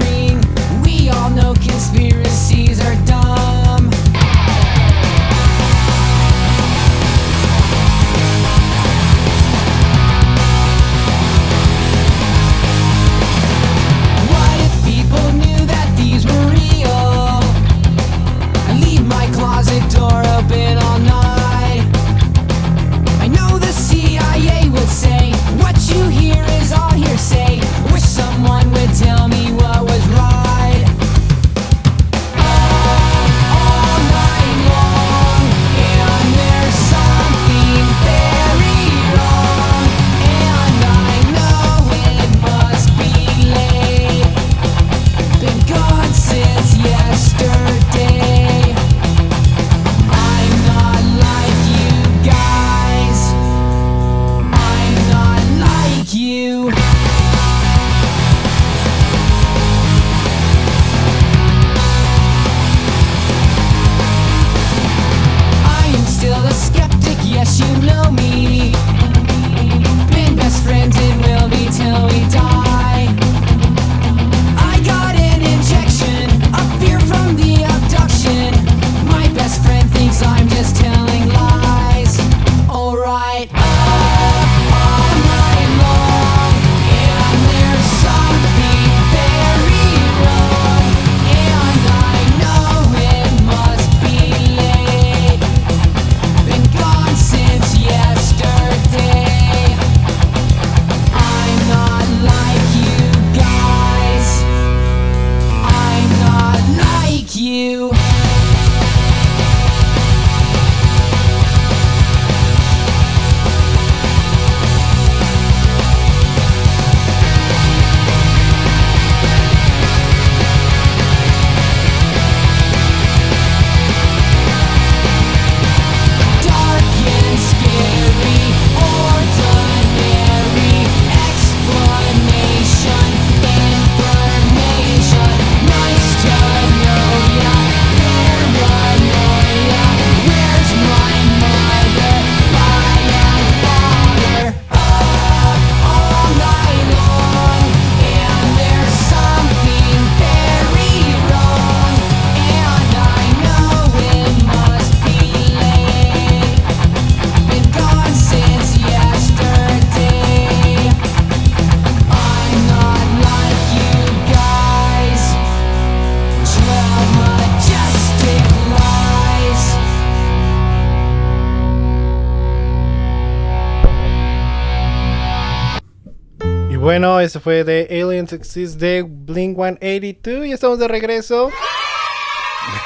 [177.02, 181.50] Bueno, ese fue de Aliens Exist de Blink 182 y estamos de regreso.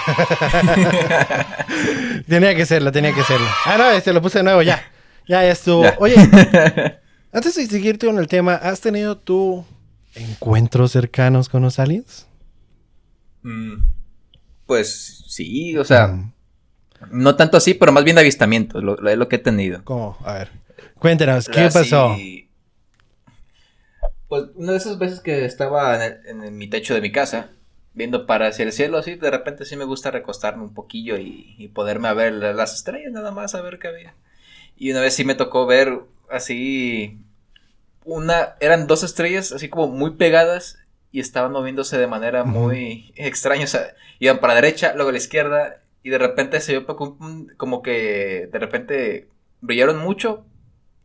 [2.27, 3.47] tenía que serlo, tenía que serlo.
[3.67, 4.83] Ah, no, este lo puse de nuevo, ya.
[5.29, 5.85] Ya, ya estuvo.
[5.99, 6.17] Oye,
[7.31, 9.67] antes de seguirte con el tema, ¿has tenido tú
[10.15, 12.27] encuentros cercanos con los aliens?
[13.43, 13.83] Mm,
[14.65, 16.33] pues sí, o sea, mm.
[17.11, 19.85] no tanto así, pero más bien avistamientos, lo, lo que he tenido.
[19.85, 20.17] ¿Cómo?
[20.25, 20.53] A ver.
[20.99, 22.17] Cuéntanos, ¿qué pasó?
[24.37, 27.51] Pues una de esas veces que estaba en, mi techo de mi casa,
[27.95, 31.55] viendo para hacia el cielo, así, de repente sí me gusta recostarme un poquillo y,
[31.59, 34.15] y poderme a ver las estrellas, nada más a ver qué había.
[34.77, 37.19] Y una vez sí me tocó ver así
[38.05, 40.79] una, eran dos estrellas así como muy pegadas
[41.11, 43.65] y estaban moviéndose de manera muy extraña.
[43.65, 46.87] O sea, iban para la derecha, luego a la izquierda y de repente se vio
[46.87, 49.29] como que de repente
[49.61, 50.45] brillaron mucho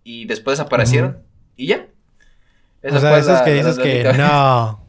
[0.03, 1.23] y después desaparecieron
[1.55, 1.87] y ya.
[2.83, 4.81] O sea, esos que dices que no.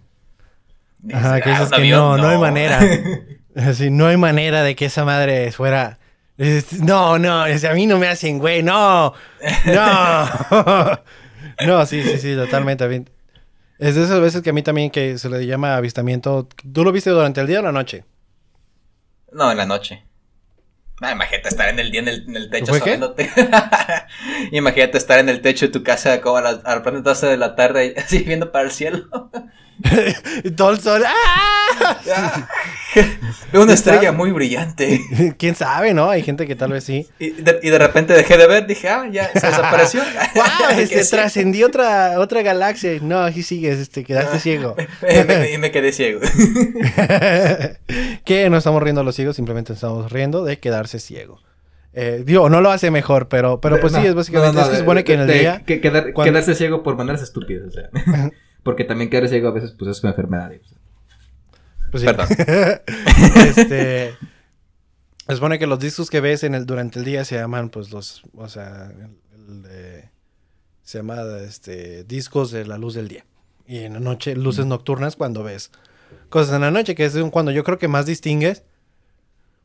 [1.13, 2.81] Ajá, que dices que no, no, hay manera.
[3.57, 5.99] Así, no hay manera de que esa madre fuera.
[6.81, 9.13] No, no, a mí no me hacen güey, no,
[9.67, 11.01] no.
[11.67, 13.05] No, sí, sí, sí, totalmente.
[13.79, 16.49] Es de esas veces que a mí también que se le llama avistamiento.
[16.73, 18.05] ¿Tú lo viste durante el día o la noche?
[19.33, 20.03] No, en la noche.
[21.03, 22.73] Ah, imagínate estar en el día en el, techo
[24.53, 26.83] imagínate estar en el techo de tu casa como a, las, a las
[27.21, 29.31] de la tarde así viendo para el cielo.
[30.45, 31.03] y todo el sol.
[31.07, 32.49] ¡ah!
[33.53, 35.01] una estrella muy brillante.
[35.39, 36.11] ¿Quién sabe, no?
[36.11, 37.09] Hay gente que tal vez sí.
[37.19, 40.03] Y de, repente dejé de ver, dije, ah, ya se desapareció.
[40.35, 40.79] ¡Wow!
[40.79, 42.93] Este, trascendió otra, otra galaxia.
[43.01, 44.77] No, aquí sigues, este, quedaste ciego.
[45.53, 46.21] y me quedé ciego.
[48.25, 51.41] que no estamos riendo a los ciegos, simplemente estamos riendo de quedarse ciego.
[51.95, 54.59] Eh, digo, no lo hace mejor, pero, pero pues sí, es básicamente.
[54.59, 55.63] es que se supone que en el día.
[55.67, 57.91] Que Quedarse ciego por maneras estúpidas, o sea.
[58.63, 60.53] Porque también quedarse ciego a veces, pues es una enfermedad.
[61.91, 62.07] Pues sí.
[62.07, 62.29] Perdón.
[63.37, 64.15] este.
[65.27, 67.91] Se supone que los discos que ves en el, durante el día se llaman, pues,
[67.91, 68.23] los.
[68.35, 68.93] O sea,
[70.83, 73.25] se llama este, discos de la luz del día.
[73.67, 75.71] Y en la noche, luces nocturnas cuando ves
[76.29, 78.65] cosas en la noche, que es cuando yo creo que más distingues.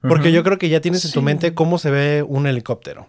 [0.01, 3.07] Porque yo creo que ya tienes en tu mente cómo se ve un helicóptero.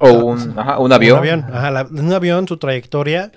[0.00, 1.18] O un, ajá, un avión.
[1.18, 3.32] Un avión, ajá, un avión, su trayectoria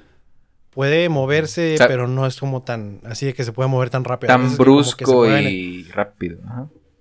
[0.72, 4.30] puede moverse, pero no es como tan así de que se puede mover tan rápido.
[4.30, 6.40] Tan brusco y rápido.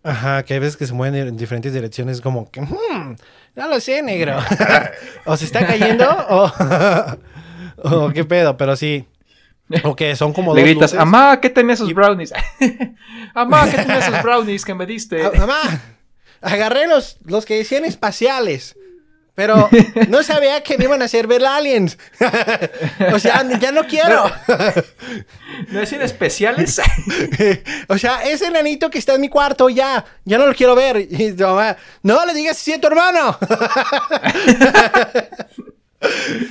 [0.02, 0.42] Ajá.
[0.44, 3.16] que hay veces que se mueven en diferentes direcciones como que, hmm,
[3.56, 4.36] no lo sé, negro.
[5.24, 6.52] o se está cayendo o,
[7.84, 9.06] o qué pedo, pero sí.
[9.84, 11.00] O que son como Le dos gritas, luces.
[11.00, 12.32] Amá, ¿qué tenía esos brownies?
[13.34, 15.24] Amá, ¿qué tenía esos brownies que me diste?
[15.24, 15.60] Amá,
[16.40, 18.76] agarré los, los que decían espaciales.
[19.41, 19.70] Pero
[20.11, 21.97] no sabía que me iban a hacer ver aliens.
[23.11, 24.30] o sea, ya no quiero.
[25.70, 26.78] ¿No es en especiales?
[27.88, 31.09] o sea, ese enanito que está en mi cuarto, ya, ya no lo quiero ver.
[31.11, 33.38] Y mamá, no le digas así a tu hermano.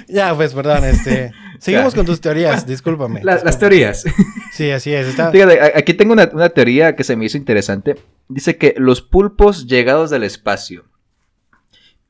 [0.07, 1.31] ya, pues, perdón, este.
[1.59, 3.21] Seguimos con tus teorías, discúlpame.
[3.23, 4.03] Las teorías.
[4.51, 5.13] Sí, así es.
[5.13, 7.97] Fíjate, aquí tengo una, una teoría que se me hizo interesante.
[8.29, 10.85] Dice que los pulpos llegados del espacio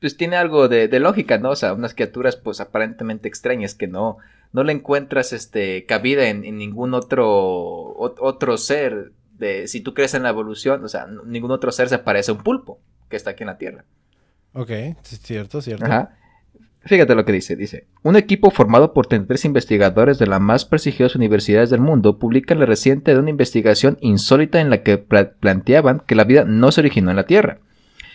[0.00, 1.50] pues tiene algo de, lógica, ¿no?
[1.50, 4.16] O sea, unas criaturas pues aparentemente extrañas que no,
[4.52, 9.12] no le encuentras este cabida en, ningún otro, otro ser.
[9.38, 12.34] De, si tú crees en la evolución, o sea, ningún otro ser se parece a
[12.34, 13.84] un pulpo que está aquí en la Tierra.
[14.52, 14.70] Ok,
[15.02, 15.84] cierto, cierto.
[15.84, 16.16] Ajá.
[16.82, 21.16] Fíjate lo que dice, dice, un equipo formado por 33 investigadores de las más prestigiosas
[21.16, 26.14] universidades del mundo publica la reciente de una investigación insólita en la que planteaban que
[26.14, 27.58] la vida no se originó en la Tierra.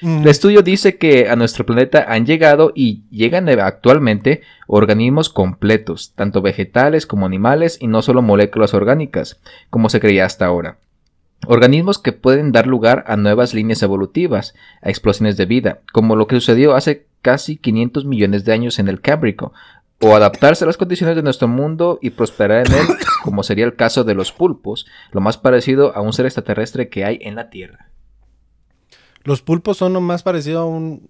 [0.01, 6.41] El estudio dice que a nuestro planeta han llegado y llegan actualmente organismos completos, tanto
[6.41, 9.39] vegetales como animales y no solo moléculas orgánicas,
[9.69, 10.77] como se creía hasta ahora.
[11.47, 16.27] Organismos que pueden dar lugar a nuevas líneas evolutivas, a explosiones de vida, como lo
[16.27, 19.53] que sucedió hace casi 500 millones de años en el Cámbrico,
[20.01, 22.87] o adaptarse a las condiciones de nuestro mundo y prosperar en él,
[23.23, 27.05] como sería el caso de los pulpos, lo más parecido a un ser extraterrestre que
[27.05, 27.89] hay en la Tierra.
[29.26, 31.09] Los pulpos son lo más parecido a un.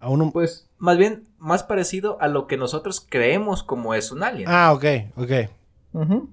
[0.00, 0.32] A un.
[0.32, 4.48] Pues, más bien, más parecido a lo que nosotros creemos como es un alien.
[4.50, 4.84] Ah, ok,
[5.16, 5.32] ok.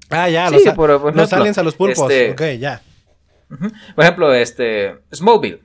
[0.09, 0.63] Ah, ya, los,
[1.15, 2.11] los, aliens a los pulpos.
[2.11, 2.81] Este, ok, ya.
[3.95, 5.01] Por ejemplo, este.
[5.13, 5.61] Smallville.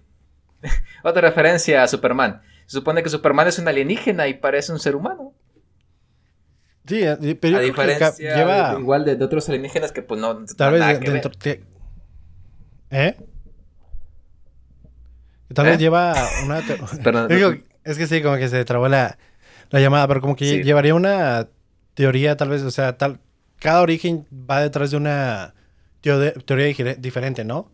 [1.03, 2.43] Otra referencia a Superman.
[2.67, 5.33] Se supone que Superman es un alienígena y parece un ser humano.
[6.87, 8.77] Sí, eh, pero a diferencia lleva...
[8.79, 11.31] igual de, otros alienígenas que pues no tal vez dentro,
[12.91, 13.17] ¿Eh?
[15.55, 15.79] Tal vez ¿Eh?
[15.79, 16.59] lleva una...
[17.85, 19.19] es que sí, como que se trabó la,
[19.71, 21.49] llamada, pero como que llevaría una
[21.95, 23.21] teoría, tal vez, o sea, tal,
[23.59, 25.55] cada origen va detrás de una
[26.01, 27.71] teoría diferente, ¿no?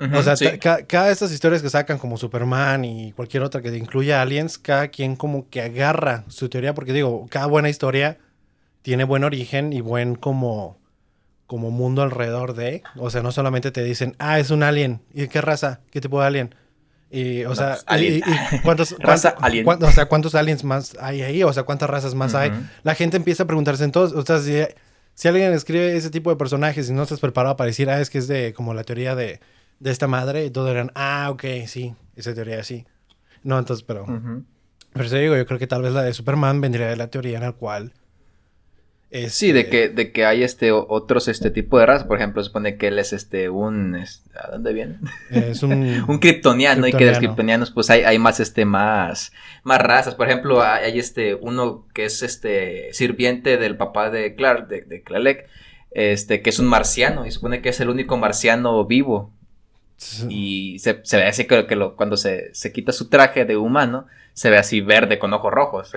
[0.00, 4.22] o sea, cada de estas historias que sacan como Superman y cualquier otra que incluya
[4.22, 8.16] aliens, cada quien como que agarra su teoría, porque digo, cada buena historia
[8.80, 10.78] tiene buen origen y buen como,
[11.46, 12.82] como mundo alrededor de.
[12.96, 15.02] O sea, no solamente te dicen, ah, es un alien.
[15.12, 15.80] ¿Y qué raza?
[15.90, 16.54] ¿Qué tipo de alien?
[17.10, 18.22] Y, o sea, pues, y,
[18.62, 21.42] cuántos, o sea, ¿cuántos aliens más hay ahí?
[21.42, 22.52] O sea, ¿cuántas razas más hay?
[22.84, 24.62] La gente empieza a preguntarse entonces, o sea, si,
[25.14, 28.10] si, alguien escribe ese tipo de personajes y no estás preparado para decir, ah, es
[28.10, 29.40] que es de como la teoría de,
[29.80, 32.86] de esta madre, y todos dirán, ah, ok, sí, esa teoría sí.
[33.42, 34.06] No, entonces, pero...
[34.92, 37.38] Pero eso digo, yo creo que tal vez la de Superman vendría de la teoría
[37.38, 37.92] en la cual
[39.28, 42.06] Sí, de este, que, de que hay este otros este tipo de razas.
[42.06, 44.98] Por ejemplo, se supone que él es este un ¿a dónde viene?
[45.30, 45.72] Es un,
[46.08, 49.32] un kryptoniano, y que de los kryptonianos, pues hay, hay más este más,
[49.64, 50.14] más razas.
[50.14, 55.02] Por ejemplo, hay, este uno que es este sirviente del papá de Clark, de, de
[55.90, 59.32] este, que es un marciano, y se supone que es el único marciano vivo.
[60.28, 64.06] Y se, ve así que, que lo, cuando se, se, quita su traje de humano,
[64.34, 65.92] se ve así verde con ojos rojos.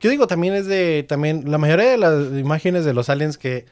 [0.00, 3.66] Yo digo, también es de, también, la mayoría de las imágenes de los aliens que,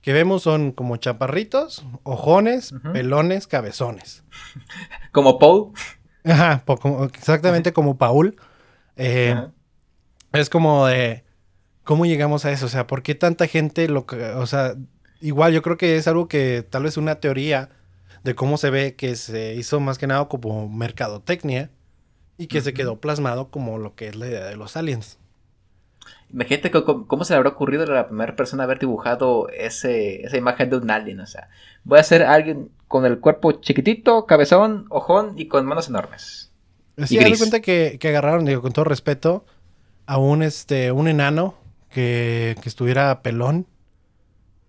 [0.00, 4.22] que vemos son como chaparritos, ojones, pelones, cabezones.
[5.12, 5.72] Como Paul.
[6.24, 6.64] Ajá,
[7.12, 8.36] exactamente como Paul.
[8.96, 9.36] Eh,
[10.32, 11.22] es como de,
[11.84, 12.66] ¿cómo llegamos a eso?
[12.66, 14.74] O sea, ¿por qué tanta gente lo que, o sea,
[15.20, 17.70] igual yo creo que es algo que tal vez una teoría
[18.24, 21.70] de cómo se ve que se hizo más que nada como mercadotecnia
[22.38, 25.18] y que se quedó plasmado como lo que es la idea de los aliens.
[26.32, 30.70] Imagínate cómo, se le habrá ocurrido a la primera persona haber dibujado ese, esa imagen
[30.70, 31.20] de un alien.
[31.20, 31.48] O sea,
[31.84, 36.50] voy a ser alguien con el cuerpo chiquitito, cabezón, ojón y con manos enormes.
[37.06, 39.44] Sí, me cuenta que, que, agarraron, digo, con todo respeto,
[40.06, 41.54] a un, este, un enano
[41.90, 43.66] que, que estuviera pelón.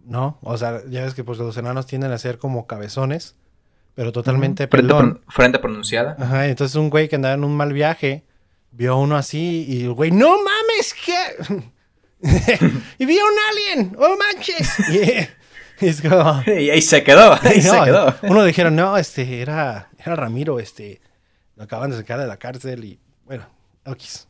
[0.06, 0.38] ¿No?
[0.44, 3.36] O sea, ya ves que pues los enanos tienden a ser como cabezones,
[3.96, 5.22] pero totalmente pelón.
[5.30, 6.16] Frente, pronunciada.
[6.20, 8.24] Ajá, entonces un güey que andaba en un mal viaje
[8.72, 10.55] vio uno así y el güey, no mames,
[11.06, 11.62] ¿qué?
[12.98, 14.80] y vio un alien, oh manches.
[15.80, 18.16] y, ahí se quedó, ahí se quedó.
[18.24, 21.02] Uno dijeron, no, este, era, era Ramiro, este,
[21.56, 23.48] lo acaban de sacar de la cárcel y, bueno,
[23.86, 24.28] okis.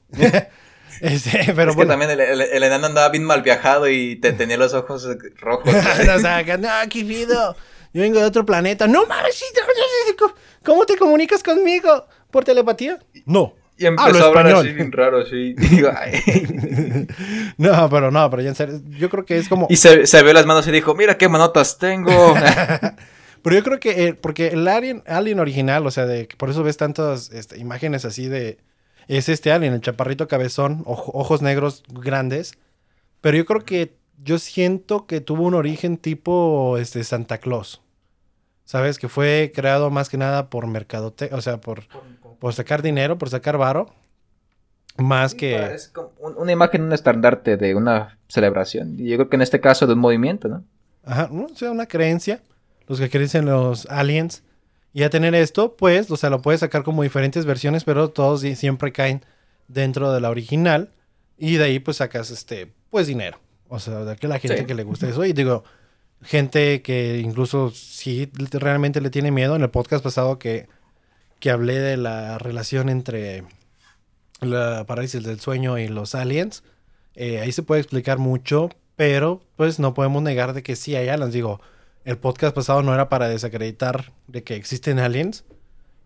[1.02, 4.56] Este, pero es que también el, el, enano andaba bien mal viajado y te tenía
[4.56, 5.06] los ojos
[5.38, 5.68] rojos.
[5.68, 7.56] o sea, no, qué pido.
[7.94, 8.88] Yo vengo de otro planeta.
[8.88, 9.44] No mames,
[10.64, 12.08] ¿cómo te comunicas conmigo?
[12.32, 13.00] ¿Por telepatía?
[13.26, 13.56] No.
[13.78, 15.56] Y empezó a hablar así bien raro, así.
[17.58, 19.68] no, pero no, pero ya en serio, yo creo que es como...
[19.70, 22.10] Y se, se vio las manos y dijo, mira qué manotas tengo.
[23.42, 26.64] pero yo creo que, eh, porque el alien, alien original, o sea, de, por eso
[26.64, 28.58] ves tantas este, imágenes así de...
[29.08, 32.58] Es este alien, el chaparrito cabezón, ojos negros grandes.
[33.22, 37.82] Pero yo creo que, yo siento que tuvo un origen tipo este, Santa Claus.
[38.64, 38.98] ¿Sabes?
[38.98, 41.84] Que fue creado más que nada por mercadote, o sea, por
[42.25, 43.94] por sacar dinero, por sacar varo.
[44.98, 45.56] Más que.
[45.74, 48.96] Es como una imagen, un estandarte de una celebración.
[48.98, 50.64] Y yo creo que en este caso de un movimiento, ¿no?
[51.04, 52.42] Ajá, o sea, una creencia.
[52.88, 54.44] Los que creen los aliens.
[54.94, 58.42] Y a tener esto, pues, o sea, lo puedes sacar como diferentes versiones, pero todos
[58.42, 59.26] siempre caen
[59.68, 60.90] dentro de la original.
[61.38, 63.40] Y de ahí, pues, sacas, este, pues, dinero.
[63.68, 65.26] O sea, de la gente que le gusta eso.
[65.26, 65.66] Y digo,
[66.22, 69.56] gente que incluso sí realmente le tiene miedo.
[69.56, 70.70] En el podcast pasado que
[71.46, 73.44] que hablé de la relación entre
[74.42, 76.64] la parálisis del sueño y los aliens.
[77.14, 81.08] Eh, ahí se puede explicar mucho, pero pues no podemos negar de que sí hay
[81.08, 81.34] aliens.
[81.34, 81.62] Digo,
[82.04, 85.46] el podcast pasado no era para desacreditar de que existen aliens.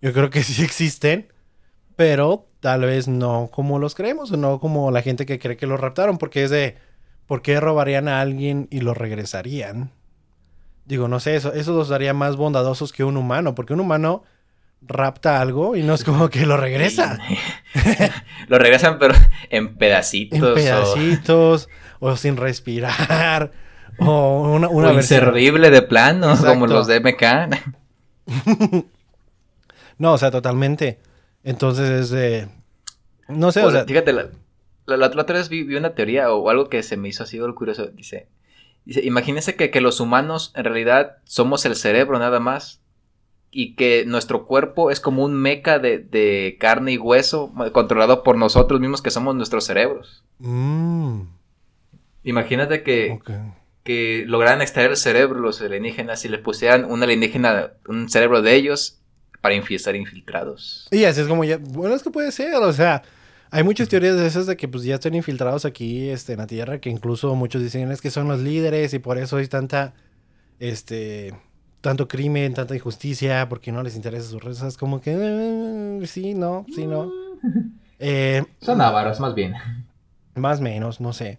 [0.02, 1.32] Yo creo que sí existen,
[1.96, 5.68] pero tal vez no como los creemos o no como la gente que cree que
[5.68, 6.76] los raptaron, porque es de,
[7.28, 9.94] ¿por qué robarían a alguien y lo regresarían?
[10.84, 14.24] Digo, no sé, eso, eso los haría más bondadosos que un humano, porque un humano
[14.82, 17.20] rapta algo y no es como que lo regresa.
[18.48, 19.14] lo regresan, pero
[19.50, 20.40] en pedacitos.
[20.40, 21.70] En pedacitos,
[22.00, 23.52] o, sin respirar,
[24.00, 27.24] o una, una inservible de plano, como los de MK.
[29.98, 31.00] no, o sea, totalmente.
[31.44, 32.48] Entonces es de...
[33.28, 33.86] No sé, o, sea...
[33.86, 34.28] Fíjate, la,
[34.86, 37.88] la, otra vez vi, una teoría o algo que se me hizo así algo curioso.
[37.88, 38.28] Dice,
[38.86, 42.82] dice imagínense que, que los humanos en realidad somos el cerebro nada más
[43.52, 48.80] y que nuestro cuerpo es como un meca de, carne y hueso controlado por nosotros
[48.80, 50.24] mismos que somos nuestros cerebros.
[50.40, 51.22] Mm.
[52.24, 53.20] Imagínate que,
[53.84, 58.56] que lograran extraer el cerebro los alienígenas y le pusieran un alienígena, un cerebro de
[58.56, 59.00] ellos
[59.42, 60.88] para estar infiltrados.
[60.92, 63.04] Y así es como ya, bueno, es que puede ser, o sea,
[63.52, 66.46] Hay muchas teorías de esas de que pues ya están infiltrados aquí este, en la
[66.46, 69.96] Tierra, que incluso muchos dicen es que son los líderes y por eso hay tanta,
[70.60, 71.34] este,
[71.82, 76.66] tanto crimen, tanta injusticia, porque no les interesa sus razas, como que eh, sí, no,
[76.74, 77.12] sí, no.
[78.02, 79.56] Eh, son ávaros, más bien.
[80.34, 81.38] Más menos, no sé.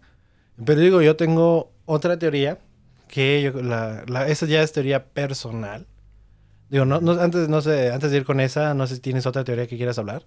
[0.63, 2.59] Pero digo, yo tengo otra teoría
[3.09, 5.87] que yo, la, la, esa ya es teoría personal.
[6.69, 9.25] Digo, no, no, antes, no sé, antes de ir con esa, no sé si tienes
[9.25, 10.25] otra teoría que quieras hablar.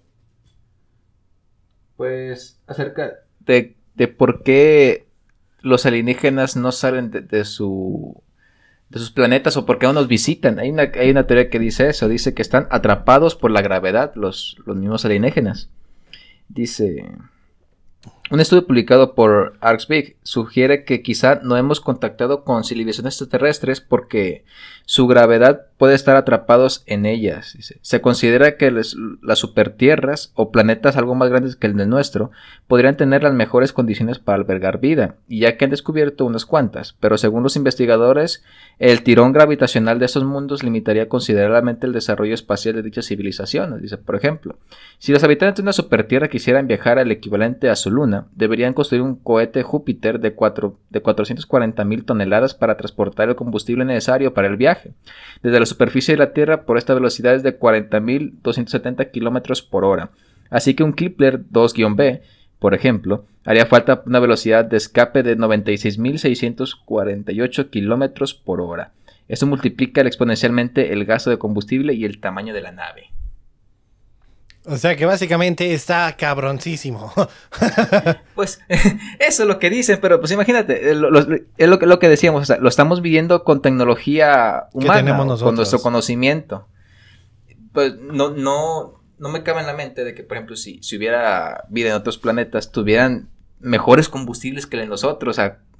[1.96, 3.12] Pues acerca
[3.46, 5.06] de, de por qué
[5.64, 8.22] los alienígenas no salen de, su
[8.94, 10.60] de sus planetas o por qué no nos visitan.
[10.60, 14.12] Hay una, hay una teoría que dice eso, dice que están atrapados por la gravedad
[14.14, 15.68] los, los mismos alienígenas.
[16.48, 17.04] Dice,
[18.30, 24.44] un estudio publicado por ArcSpeak sugiere que quizá no hemos contactado con civilizaciones extraterrestres porque
[24.86, 27.56] su gravedad puede estar atrapados en ellas.
[27.80, 32.30] Se considera que las supertierras o planetas algo más grandes que el de nuestro
[32.66, 37.18] podrían tener las mejores condiciones para albergar vida, ya que han descubierto unas cuantas, pero
[37.18, 38.42] según los investigadores,
[38.78, 43.82] el tirón gravitacional de estos mundos limitaría considerablemente el desarrollo espacial de dichas civilizaciones.
[43.82, 44.58] Dice, por ejemplo,
[44.98, 49.02] si los habitantes de una supertierra quisieran viajar al equivalente a su luna, deberían construir
[49.02, 54.48] un cohete Júpiter de, 4, de 440 mil toneladas para transportar el combustible necesario para
[54.48, 54.94] el viaje
[55.42, 60.10] desde la superficie de la Tierra por esta velocidad es de 40.270 km por hora.
[60.50, 62.22] Así que un Kepler 2-B,
[62.58, 68.92] por ejemplo, haría falta una velocidad de escape de 96.648 km por hora.
[69.28, 73.13] Esto multiplica exponencialmente el gasto de combustible y el tamaño de la nave.
[74.66, 77.12] O sea que básicamente está cabroncísimo.
[78.34, 78.60] pues
[79.18, 83.44] eso es lo que dicen, pero pues imagínate, es lo, que decíamos, lo estamos viviendo
[83.44, 86.66] con tecnología humana, con nuestro conocimiento.
[87.72, 90.96] Pues no, no, no me cabe en la mente de que, por ejemplo, si, si
[90.96, 93.28] hubiera vida en otros planetas, tuvieran
[93.60, 95.36] mejores combustibles que en nosotros.
[95.36, 95.73] O sea, o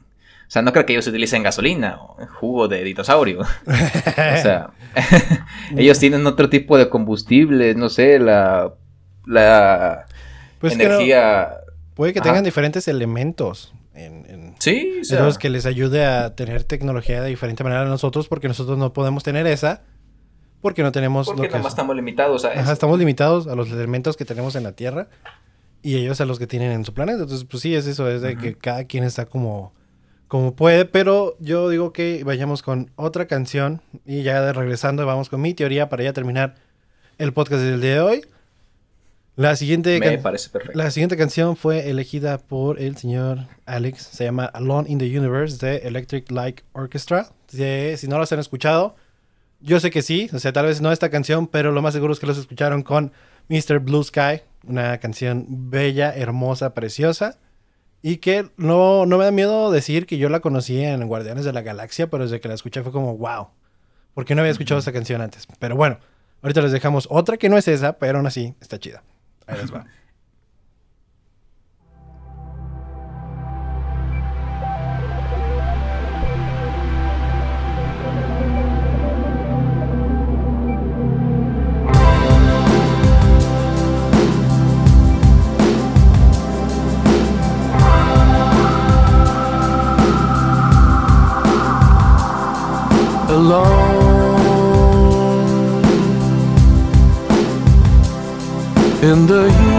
[0.54, 3.40] sea, no creo que ellos utilicen gasolina o jugo de dinosaurio.
[3.40, 4.70] o sea,
[5.76, 8.72] ellos tienen otro tipo de combustible, no sé, la,
[9.26, 10.06] la
[10.60, 11.56] pues energía...
[11.94, 13.74] puede que tengan diferentes elementos.
[13.94, 15.28] En, sí, o sea...
[15.40, 19.24] que les ayude a tener tecnología de diferente manera a nosotros, porque nosotros no podemos
[19.24, 19.82] tener esa,
[20.60, 21.26] porque no tenemos...
[21.26, 24.62] Porque nada más estamos limitados a Ajá, estamos limitados a los elementos que tenemos en
[24.62, 25.08] la Tierra
[25.82, 27.22] y ellos a los que tienen en su planeta.
[27.22, 29.72] Entonces, pues sí, es eso, es de que cada quien está como
[30.28, 35.28] como puede, pero yo digo que vayamos con otra canción y ya de regresando vamos
[35.28, 36.54] con mi teoría para ya terminar
[37.18, 38.24] el podcast del día de hoy.
[39.36, 40.00] La siguiente,
[40.74, 45.64] la siguiente canción fue elegida por el señor Alex, se llama Alone in the Universe
[45.64, 47.30] de Electric Light Orchestra.
[47.48, 48.94] Si, no los han escuchado,
[49.60, 52.12] yo sé que sí, o sea, tal vez no esta canción, pero lo más seguro
[52.12, 53.12] es que los escucharon con
[53.48, 53.80] Mr.
[53.80, 57.36] Blue Sky, una canción bella, hermosa, preciosa.
[58.06, 61.54] Y que no, no me da miedo decir que yo la conocí en Guardianes de
[61.54, 63.48] la Galaxia, pero desde que la escuché fue como, wow.
[64.12, 65.46] porque no había escuchado esta canción antes?
[65.58, 65.98] Pero bueno,
[66.42, 69.02] ahorita les dejamos otra que no es esa, pero aún así está chida.
[69.46, 69.86] Ahí les va.
[99.02, 99.73] in the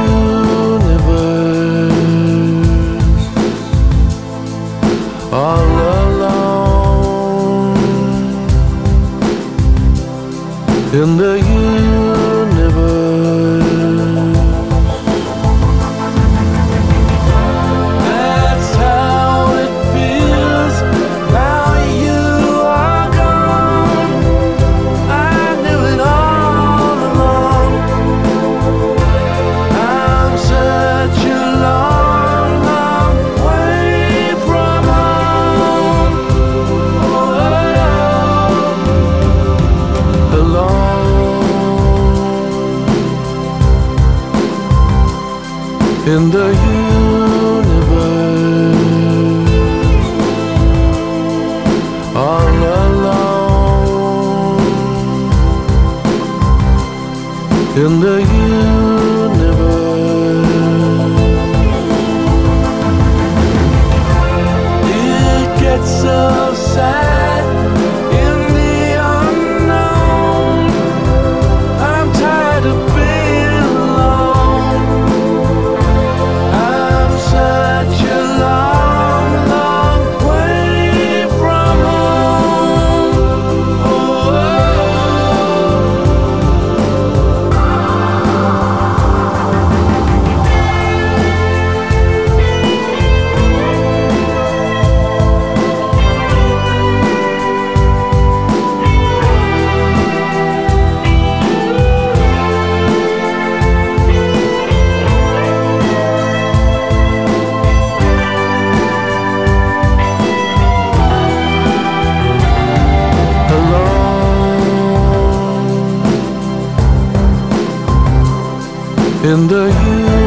[119.95, 120.24] in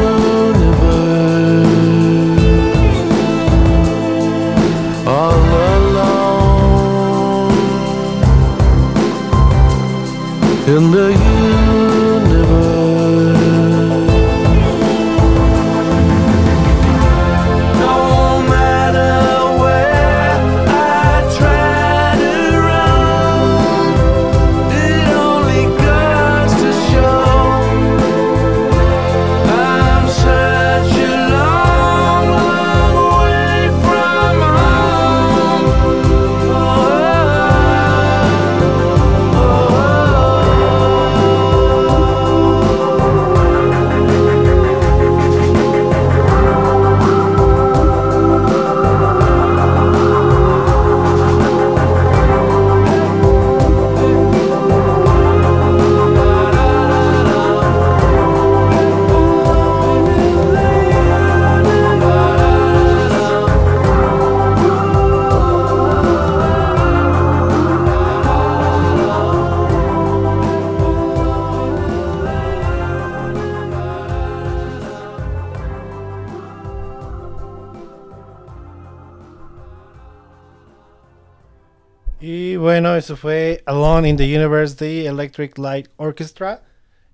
[84.09, 86.61] in the Universe de Electric Light Orchestra.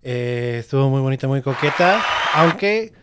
[0.02, 2.02] Eh, estuvo muy bonita, muy coqueta,
[2.34, 2.94] aunque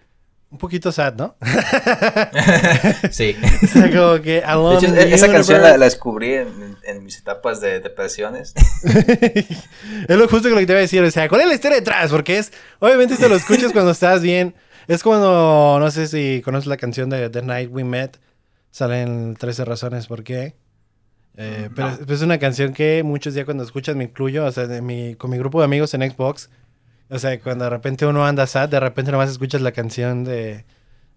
[0.51, 1.34] un poquito sad, ¿no?
[3.11, 3.36] sí.
[3.62, 7.80] o sea, como que de hecho, the esa canción la, descubrí en, mis etapas de
[7.80, 8.55] depresiones.
[8.84, 11.55] es lo justo que lo que te iba a decir, o sea, ¿cuál es la
[11.55, 12.11] historia detrás?
[12.11, 14.55] Porque es, obviamente, esto lo escuchas cuando estás bien.
[14.88, 18.18] Es cuando, no sé si conoces la canción de The Night We Met,
[18.70, 20.55] salen 13 razones por qué.
[21.37, 24.83] Eh, pero es una canción que muchos días cuando escuchas me incluyo, o sea, de
[24.83, 26.51] mi, con mi grupo de amigos en Xbox,
[27.09, 30.64] o sea, cuando de repente uno anda sad, de repente nomás escuchas la canción de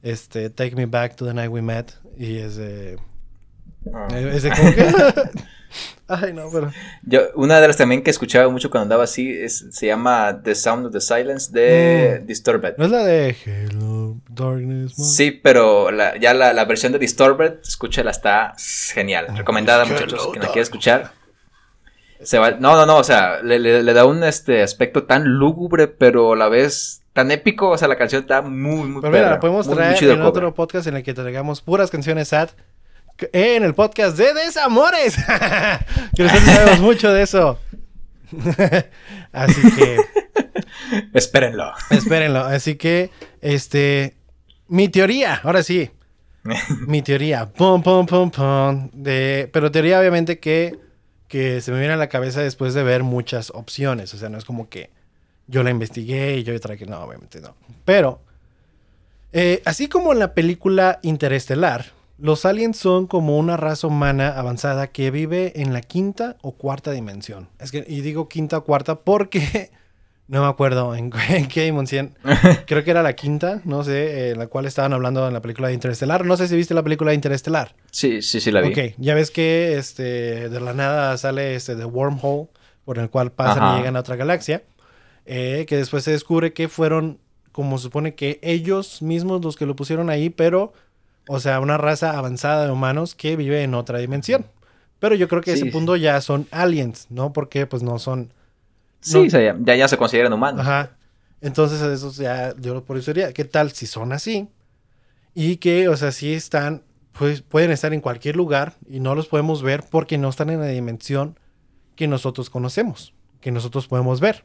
[0.02, 2.98] este Take Me Back to the Night We Met y es de...
[3.94, 4.08] Ah.
[4.12, 4.86] Es de como que...
[6.08, 6.72] Ay, no, pero.
[7.04, 10.54] Yo, una de las también que escuchaba mucho cuando andaba así es, se llama The
[10.54, 12.28] Sound of the Silence de mm.
[12.28, 12.76] Disturbed.
[12.78, 14.94] ¿No es la de Hello Darkness?
[14.96, 18.54] Sí, pero la, ya la, la, versión de Disturbed, escúchala, está
[18.94, 19.28] genial.
[19.30, 21.12] Ah, Recomendada, muchachos, quien la quiera escuchar.
[22.22, 25.88] Se va, no, no, no, o sea, le, le, da un este aspecto tan lúgubre,
[25.88, 27.70] pero a la vez tan épico.
[27.70, 30.88] O sea, la canción está muy, muy Pero mira, la podemos traer en otro podcast
[30.88, 32.50] en el que traigamos puras canciones sad
[33.32, 35.16] en el podcast de Desamores.
[36.16, 37.60] que nosotros sabemos mucho de eso.
[39.32, 39.98] Así que.
[41.14, 41.72] Espérenlo.
[41.90, 42.42] Espérenlo.
[42.42, 43.12] Así que,
[43.42, 44.16] este.
[44.68, 45.92] Mi teoría, ahora sí.
[46.88, 47.46] mi teoría.
[47.46, 48.90] Pum, pum, pum, pum.
[48.94, 50.78] De, pero teoría, obviamente, que,
[51.28, 54.14] que se me viene a la cabeza después de ver muchas opciones.
[54.14, 54.90] O sea, no es como que
[55.48, 56.86] yo la investigué y yo traje.
[56.86, 57.56] No, obviamente no.
[57.86, 58.22] Pero.
[59.38, 64.88] Eh, así como en la película Interestelar, los aliens son como una raza humana avanzada
[64.88, 67.50] que vive en la quinta o cuarta dimensión.
[67.60, 69.72] Es que, y digo quinta o cuarta porque
[70.28, 72.16] no me acuerdo en, qué dimensión.
[72.68, 75.68] Creo que era la quinta, no sé, en la cual estaban hablando en la película
[75.68, 76.26] de Interestelar.
[76.26, 77.76] No sé si viste la película de Interestelar.
[77.92, 78.72] Sí, sí, sí la vi.
[78.72, 82.48] Ok, ya ves que este, de la nada sale este The Wormhole,
[82.86, 84.64] por el cual pasan y llegan a otra galaxia.
[85.26, 87.20] Eh, que después se descubre que fueron,
[87.52, 90.72] como supone que ellos mismos los que lo pusieron ahí, pero
[91.28, 94.46] o sea, una raza avanzada de humanos que vive en otra dimensión.
[95.00, 97.34] Pero yo creo que ese punto ya son aliens, ¿no?
[97.34, 98.32] Porque pues no son...
[99.02, 100.62] Sí, ya, ya, se consideran humanos.
[100.62, 100.92] Ajá.
[101.42, 104.48] Entonces eso ya, yo por eso diría, ¿qué tal si son así?
[105.36, 109.28] Y que, o sea, sí están, pues pueden estar en cualquier lugar y no los
[109.28, 111.38] podemos ver porque no están en la dimensión
[111.96, 114.44] que nosotros conocemos, que nosotros podemos ver.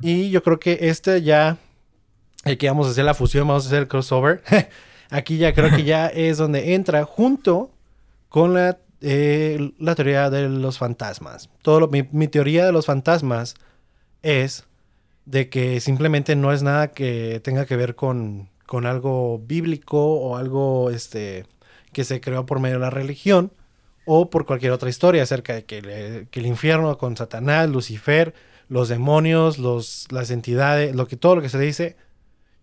[0.00, 1.58] Y yo creo que este ya,
[2.44, 4.42] aquí vamos a hacer la fusión, vamos a hacer el crossover.
[5.10, 7.70] Aquí ya creo que ya es donde entra junto
[8.28, 11.48] con la, eh, la teoría de los fantasmas.
[11.62, 13.54] Todo mi, teoría de los fantasmas
[14.22, 14.64] es
[15.24, 20.36] de que simplemente no es nada que tenga que ver con, con algo bíblico o
[20.36, 21.46] algo este,
[21.92, 23.52] que se creó por medio de la religión
[24.04, 28.34] o por cualquier otra historia acerca de que, que el infierno con Satanás, Lucifer,
[28.68, 31.96] los demonios, los, las entidades, lo que, todo lo que se dice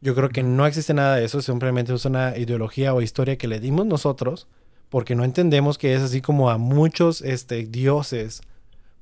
[0.04, 3.48] yo creo que no existe nada de eso, simplemente es una ideología o historia que
[3.48, 4.48] le dimos nosotros,
[4.90, 8.42] porque no entendemos que es así como a muchos este, dioses,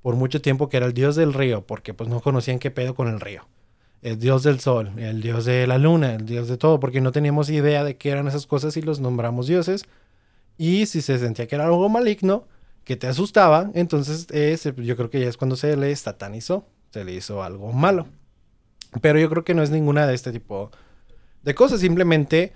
[0.04, 2.93] por mucho tiempo que era el dios del río, porque pues no conocían qué pedo
[2.93, 3.47] con el río.
[4.04, 7.12] El dios del sol, el dios de la luna, el dios de todo, porque no
[7.12, 9.86] teníamos idea de qué eran esas cosas y los nombramos dioses.
[10.58, 12.45] Y si se sentía que era algo maligno,
[12.84, 14.28] que te asustaba, entonces
[14.78, 18.08] yo creo que ya es cuando se le satanizó, se le hizo algo malo.
[19.02, 20.72] Pero yo creo que no es ninguna de este tipo
[21.43, 21.79] de cosas.
[21.79, 22.53] Simplemente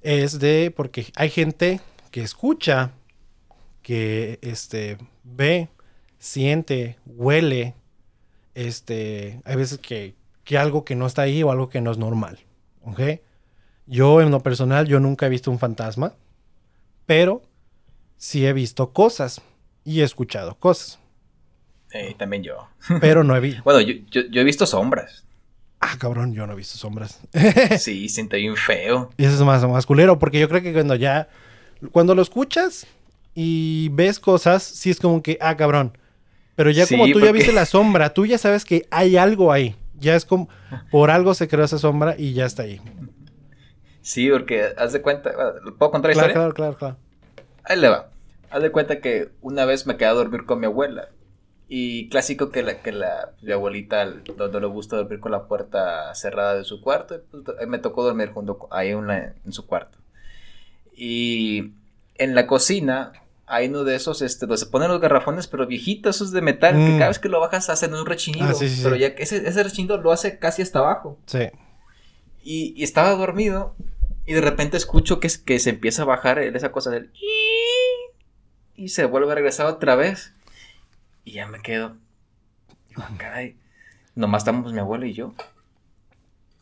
[0.00, 1.80] es de porque hay gente
[2.10, 2.92] que escucha,
[3.82, 5.68] que este, ve,
[6.18, 7.74] siente, huele.
[8.54, 10.14] Este, hay veces que,
[10.44, 12.38] que algo que no está ahí o algo que no es normal.
[12.82, 13.00] ¿Ok?
[13.86, 16.14] Yo en lo personal, yo nunca he visto un fantasma,
[17.06, 17.42] pero
[18.16, 19.42] sí he visto cosas
[19.84, 20.98] y he escuchado cosas.
[21.92, 22.68] Eh, también yo.
[23.00, 23.62] Pero no he visto.
[23.64, 25.24] bueno, yo, yo, yo, he visto sombras.
[25.84, 27.18] Ah, cabrón, yo no he visto sombras.
[27.80, 29.10] sí, siento bien feo.
[29.16, 31.28] Y eso es más, más culero, porque yo creo que cuando ya.
[31.90, 32.86] Cuando lo escuchas
[33.34, 35.98] y ves cosas, sí es como que, ah, cabrón.
[36.54, 39.74] Pero ya como tú ya viste la sombra, tú ya sabes que hay algo ahí.
[39.98, 40.48] Ya es como.
[40.92, 42.80] Por algo se creó esa sombra y ya está ahí.
[44.02, 45.32] Sí, porque haz de cuenta.
[45.78, 46.34] ¿Puedo contar la historia?
[46.34, 46.96] Claro, claro, claro.
[47.64, 48.08] Ahí le va.
[48.50, 51.08] Haz de cuenta que una vez me quedé a dormir con mi abuela.
[51.74, 56.14] Y clásico que la, que la mi abuelita no, le gusta dormir con la puerta
[56.14, 57.18] cerrada de su cuarto.
[57.30, 59.96] Pues, me tocó dormir junto ahí en su cuarto.
[60.94, 61.72] Y
[62.16, 63.12] en la cocina
[63.46, 66.74] hay uno de esos, este, donde se ponen los garrafones, pero viejitos, esos de metal,
[66.74, 66.98] que mm.
[66.98, 68.48] cada vez que lo bajas hacen un rechinido.
[68.50, 71.18] Ah, pero ya que ese, ese rechinido lo hace casi hasta abajo.
[71.24, 71.48] Sí.
[72.42, 73.76] Y, y, estaba dormido
[74.26, 77.10] y de repente escucho que, que se empieza a bajar esa cosa del...
[78.76, 80.34] Y se vuelve a regresar otra vez.
[81.24, 81.96] Y ya me quedo.
[82.88, 83.56] Digo, ah, caray.
[84.14, 85.34] Nomás estamos mi abuela y yo.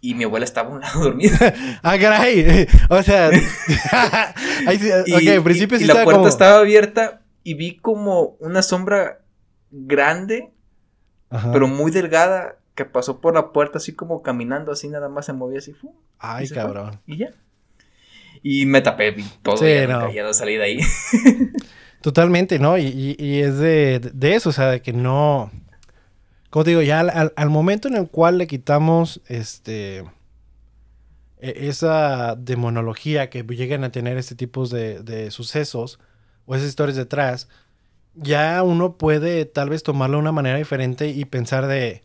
[0.00, 1.54] Y mi abuela estaba a un lado dormida.
[1.82, 2.66] ah, caray.
[2.88, 3.28] O sea.
[4.66, 8.62] ahí sí, y, ok, principio sí y la puerta estaba abierta y vi como una
[8.62, 9.20] sombra
[9.70, 10.50] grande,
[11.52, 15.32] pero muy delgada, que pasó por la puerta así como caminando, así nada más se
[15.32, 15.74] movía así.
[16.18, 17.00] Ay, cabrón.
[17.06, 17.30] Y ya.
[18.42, 19.56] Y me tapé todo.
[19.56, 20.10] Sí, ya no.
[20.10, 20.80] no salí de ahí.
[22.00, 22.78] Totalmente, ¿no?
[22.78, 25.50] Y, es de, eso, o sea, de que no...
[26.48, 29.98] Como te digo, ya al, momento en el cual le quitamos este
[31.38, 36.00] e, esa demonología que llegan a tener este tipo de, de, sucesos
[36.46, 37.48] o esas historias detrás,
[38.14, 42.02] ya uno puede tal vez tomarlo de una manera diferente y pensar de,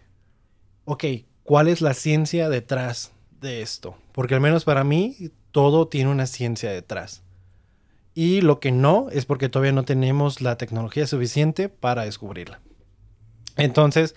[0.83, 1.05] ok,
[1.43, 3.97] ¿cuál es la ciencia detrás de esto?
[4.11, 5.15] Porque al menos para mí
[5.51, 7.24] todo tiene una ciencia detrás.
[8.15, 12.61] Y lo que no es porque todavía no tenemos la tecnología suficiente para descubrirla.
[13.57, 14.15] Entonces,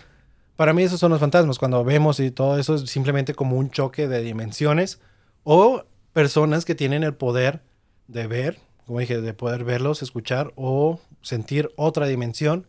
[0.56, 1.58] para mí esos son los fantasmas.
[1.58, 5.00] Cuando vemos y todo eso es simplemente como un choque de dimensiones
[5.42, 7.60] o personas que tienen el poder
[8.06, 12.66] de ver, como dije, de poder verlos, escuchar o sentir otra dimensión,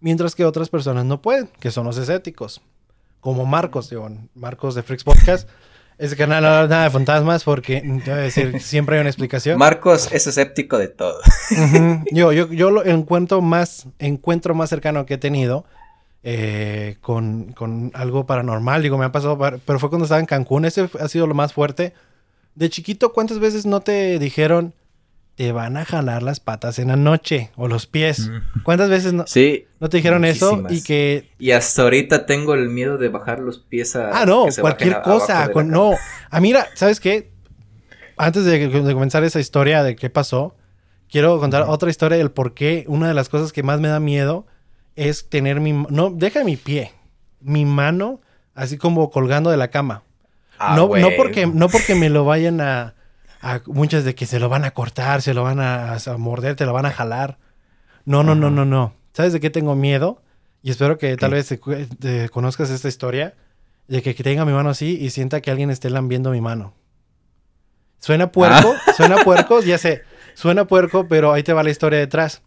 [0.00, 2.60] mientras que otras personas no pueden, que son los escépticos.
[3.20, 5.48] Como Marcos, digo, Marcos de Freaks Podcast.
[5.98, 9.10] Ese canal no habla nada de fantasmas porque, te voy a decir, siempre hay una
[9.10, 9.58] explicación.
[9.58, 11.20] Marcos es escéptico de todo.
[12.10, 15.64] Yo, yo, yo lo encuentro más, encuentro más cercano que he tenido
[16.24, 18.82] eh, con, con, algo paranormal.
[18.82, 20.64] Digo, me ha pasado, pero fue cuando estaba en Cancún.
[20.64, 21.94] Ese ha sido lo más fuerte.
[22.54, 24.74] De chiquito, ¿cuántas veces no te dijeron,
[25.34, 28.30] te van a jalar las patas en la noche o los pies.
[28.64, 30.62] ¿Cuántas veces no, sí, no te dijeron eso?
[30.68, 31.30] Y que...
[31.38, 34.20] Y hasta ahorita tengo el miedo de bajar los pies a...
[34.20, 35.50] Ah, no, cualquier cosa.
[35.64, 35.94] no.
[36.30, 37.32] Ah, mira, ¿sabes qué?
[38.16, 40.54] Antes de, comenzar esa historia de qué pasó,
[41.10, 44.00] quiero contar otra historia del por qué una de las cosas que más me da
[44.00, 44.46] miedo
[44.96, 45.72] es tener mi...
[45.72, 46.92] No, deja mi pie.
[47.40, 48.20] Mi mano
[48.54, 50.02] así como colgando de la cama.
[50.58, 52.94] Ah, no, no, porque, no porque me lo vayan a
[53.66, 56.72] muchas de que se lo van a cortar, se lo van a, morder, te lo
[56.72, 57.38] van a jalar.
[58.04, 58.94] No, no, no, no, no.
[59.12, 60.22] ¿Sabes de qué tengo miedo?
[60.62, 63.34] Y espero que tal vez te, conozcas esta historia.
[63.88, 66.74] De que, tenga mi mano así y sienta que alguien esté lambiendo mi mano.
[67.98, 68.92] Suena puerco, ah.
[68.96, 70.02] suena puerco, ya sé.
[70.34, 72.42] Suena puerco, pero ahí te va la historia detrás.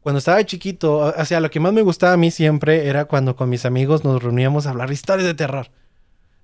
[0.00, 3.36] Cuando estaba chiquito, o sea, lo que más me gustaba a mí siempre era cuando
[3.36, 5.68] con mis amigos nos reuníamos a hablar historias de terror.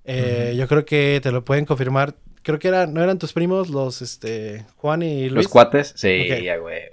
[0.03, 2.15] Eh, yo creo que te lo pueden confirmar
[2.47, 5.33] creo que eran, ¿no eran tus primos los, este, Juan y Luis?
[5.33, 6.83] Los cuates, sí, ya, güey.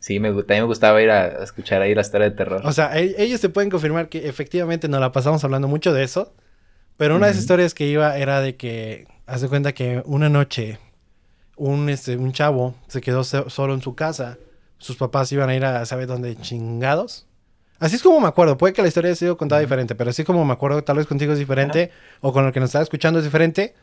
[0.00, 2.60] Sí, me, también me gustaba ir a, escuchar ahí la historia de terror.
[2.64, 6.02] O sea, e, ellos te pueden confirmar que efectivamente nos la pasamos hablando mucho de
[6.02, 6.34] eso.
[6.96, 10.80] Pero una de las historias que iba era de que, haz cuenta que una noche
[11.56, 14.36] un, este, un chavo se quedó solo en su casa.
[14.78, 16.34] Sus papás iban a ir a, ¿sabe dónde?
[16.34, 17.28] Chingados.
[17.78, 18.58] Así es como me acuerdo.
[18.58, 21.06] Puede que la historia haya sido contada diferente, pero así como me acuerdo, tal vez
[21.06, 23.74] contigo es diferente, o con el que nos estaba escuchando es diferente.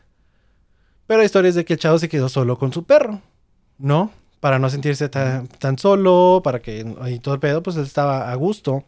[1.06, 3.20] Pero la historia es de que el chavo se quedó solo con su perro,
[3.78, 4.10] ¿no?
[4.40, 8.34] Para no sentirse tan, solo, para que ahí todo el pedo, pues él estaba a
[8.34, 8.84] gusto.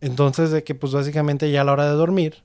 [0.00, 2.42] Entonces, de que pues básicamente ya a la hora de dormir,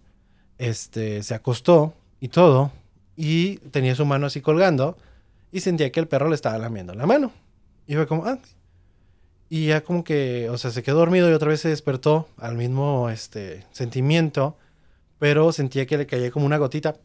[0.58, 2.72] este, se acostó y todo,
[3.16, 4.98] y tenía su mano así colgando,
[5.52, 7.32] y sentía que el perro le estaba lamiendo la mano.
[7.88, 8.38] Y fue como, ah.
[9.50, 12.56] Y ya como que, o sea, se quedó dormido y otra vez se despertó al
[12.56, 14.56] mismo, este, sentimiento,
[15.18, 16.98] pero sentía que le caía como una gotita.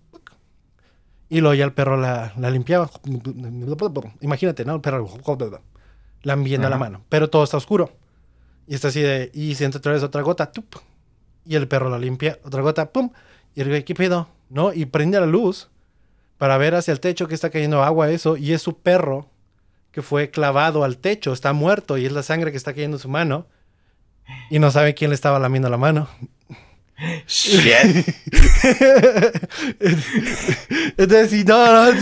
[1.28, 2.90] Y luego ya el perro la, la limpiaba.
[4.20, 4.74] Imagínate, ¿no?
[4.74, 5.08] El perro
[6.22, 7.04] lambiendo la mano.
[7.08, 7.92] Pero todo está oscuro.
[8.66, 9.30] Y está así de...
[9.34, 10.50] Y siente otra vez otra gota.
[10.50, 10.76] tup,
[11.44, 12.38] y el perro la limpia.
[12.44, 12.90] Otra gota.
[12.90, 13.10] Pum.
[13.54, 14.28] Y el güey, ¿qué pedo?
[14.48, 14.72] ¿No?
[14.72, 15.70] Y prende la luz
[16.38, 18.36] para ver hacia el techo que está cayendo agua, eso.
[18.36, 19.28] Y es su perro
[19.92, 21.32] que fue clavado al techo.
[21.32, 21.98] Está muerto.
[21.98, 23.46] Y es la sangre que está cayendo en su mano.
[24.50, 26.08] Y no sabe quién le estaba lamiendo la mano.
[27.26, 28.06] Shit.
[30.96, 31.98] Entonces, sí, no, no,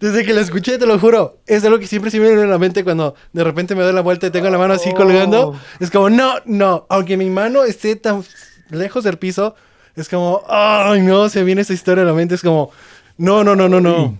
[0.00, 2.46] desde que lo escuché, te lo juro, es algo que siempre se me viene a
[2.46, 4.94] la mente cuando de repente me doy la vuelta y tengo la mano así Oh.
[4.96, 5.58] colgando.
[5.80, 8.24] Es como, no, no, aunque mi mano esté tan
[8.70, 9.54] lejos del piso,
[9.96, 12.70] es como, ay, no, se viene esa historia a la mente, es como,
[13.16, 14.18] no, no, no, no, no.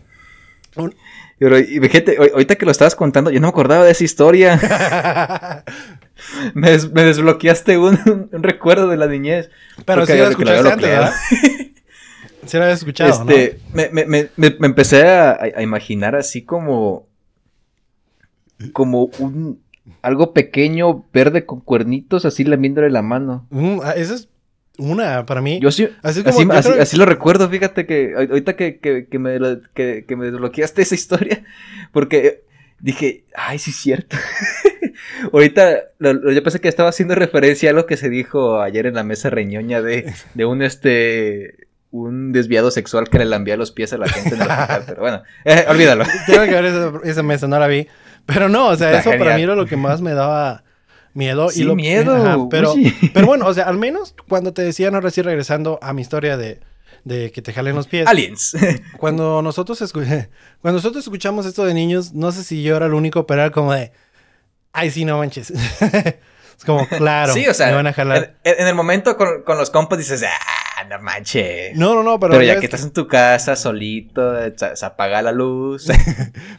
[1.45, 4.03] Pero, y fíjate, ahor- ahorita que lo estabas contando, yo no me acordaba de esa
[4.03, 4.59] historia.
[6.55, 9.51] me, des- me desbloqueaste un, un recuerdo de la niñez.
[9.85, 10.89] Pero sí lo había escuchaste antes.
[10.89, 11.13] ¿verdad?
[12.47, 16.45] Sí lo habías escuchado, Este, me, me, me, me- me empecé a, a imaginar así
[16.45, 17.07] como.
[18.73, 19.61] Como un.
[20.01, 23.47] Algo pequeño, verde con cuernitos, así lamiéndole la mano.
[23.51, 23.61] ¿no?
[23.61, 24.29] Mm, ah, esa es
[24.79, 25.61] una para mí.
[25.61, 25.89] Yo sí.
[26.03, 29.07] Así como Así, yo así- creo- así lo recuerdo, fíjate que ahor- ahorita que, que,
[29.07, 31.45] que me, lo- que, que me desbloqueaste esa historia,
[31.93, 32.43] porque
[32.81, 34.17] dije, ay, sí es cierto.
[35.33, 38.87] ahorita lo- lo- yo pensé que estaba haciendo referencia a lo que se dijo ayer
[38.87, 43.71] en la mesa reñoña de, de un este un desviado sexual que le lambía los
[43.71, 46.05] pies a la gente en el hospital, pero bueno, eh, olvídalo.
[46.27, 47.87] Tengo que ver esa, esa mesa, no la vi.
[48.27, 50.64] Pero no, o sea, Está eso para mí era lo que más me daba
[51.15, 51.51] miedo.
[51.51, 52.75] Sí, y lo, miedo, Ajá, pero,
[53.15, 56.37] pero bueno, o sea, al menos cuando te decían, ahora sí regresando a mi historia
[56.37, 56.61] de,
[57.05, 58.07] de que te jalen los pies.
[58.07, 58.57] Aliens.
[58.99, 63.27] Cuando nosotros, cuando nosotros escuchamos esto de niños, no sé si yo era el único,
[63.27, 63.93] pero era como de,
[64.73, 65.51] ay, sí, no manches.
[65.51, 68.37] es como, claro, sí, o sea, me van a jalar.
[68.45, 71.77] En, en el momento con, con los compas dices, ah, no manches.
[71.77, 75.33] No, no, no, pero, Pero, ya que estás en tu casa solito, se, apaga la
[75.33, 75.89] luz,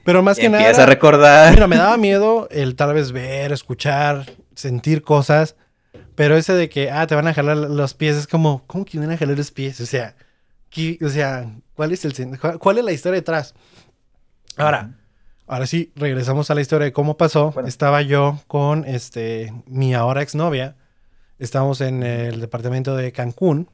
[0.03, 0.63] pero más que nada.
[0.63, 1.53] empiezas a recordar.
[1.53, 4.25] Mira, me daba miedo el tal vez ver, escuchar,
[4.55, 5.55] sentir cosas.
[6.15, 8.99] Pero ese de que, ah, te van a jalar los pies, es como, ¿cómo que
[8.99, 9.79] van a jalar los pies?
[9.81, 10.15] O sea,
[10.69, 13.53] ¿qué- o sea, ¿cuál es el cuál- es la historia detrás?
[14.57, 14.91] Ahora,
[15.47, 17.51] ahora sí, regresamos a la historia de cómo pasó.
[17.51, 17.67] Bueno.
[17.67, 20.75] Estaba yo con este mi ahora exnovia.
[21.39, 23.69] Estábamos en el departamento de Cancún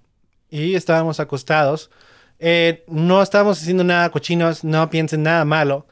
[0.50, 1.92] y estábamos acostados.
[2.40, 5.86] Eh, no estábamos haciendo nada cochinos, no piensen nada malo.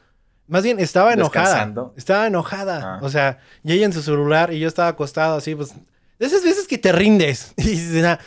[0.50, 1.72] Más bien, estaba enojada.
[1.96, 2.96] Estaba enojada.
[2.96, 3.00] Ah.
[3.02, 5.72] O sea, y ella en su celular y yo estaba acostado así, pues.
[6.18, 8.18] De esas veces que te rindes y dices, "Ah,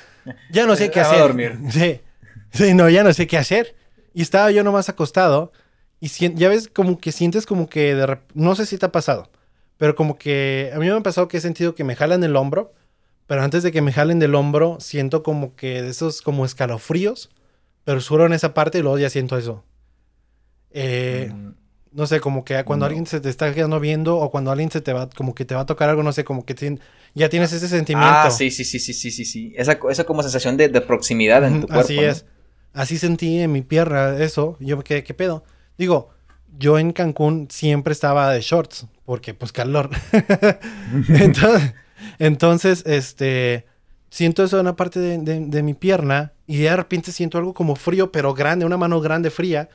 [0.50, 1.22] ya no sé qué Ah, va a hacer.
[1.28, 1.60] dormir.
[1.72, 2.02] Sí.
[2.52, 3.76] Sí, no, ya no sé qué hacer.
[4.14, 5.52] Y estaba yo nomás acostado
[6.00, 8.92] y sien- ya ves como que sientes como que de no sé si te ha
[8.92, 9.30] pasado,
[9.78, 12.36] pero como que a mí me ha pasado que he sentido que me jalan el
[12.36, 12.74] hombro,
[13.26, 17.32] pero antes de que me jalen del hombro siento como que de esos como escalofríos,
[17.86, 19.64] pero solo en esa parte y luego ya siento eso.
[20.72, 21.52] Eh, Mm,
[21.94, 22.88] no sé, como que cuando No.
[22.88, 25.56] alguien se te está quedando viendo o cuando alguien se te va, como que te
[25.56, 26.80] va a tocar algo, no sé, como que tien-
[27.16, 28.18] ya tienes ese sentimiento.
[28.18, 29.54] Ah, sí, sí, sí, sí, sí, sí, sí.
[29.56, 31.82] Esa, esa como sensación de, de proximidad en tu cuerpo.
[31.82, 32.02] Así ¿no?
[32.02, 32.26] es.
[32.74, 34.58] Así sentí en mi pierna eso.
[34.60, 35.44] Yo me quedé, ¿qué pedo?
[35.78, 36.10] Digo,
[36.58, 39.90] yo en Cancún siempre estaba de shorts, porque pues calor.
[41.10, 41.74] entonces,
[42.20, 43.66] entonces, este,
[44.10, 47.54] siento eso en una parte de, de- de mi pierna y de repente siento algo
[47.54, 49.70] como frío, pero grande, una mano grande fría,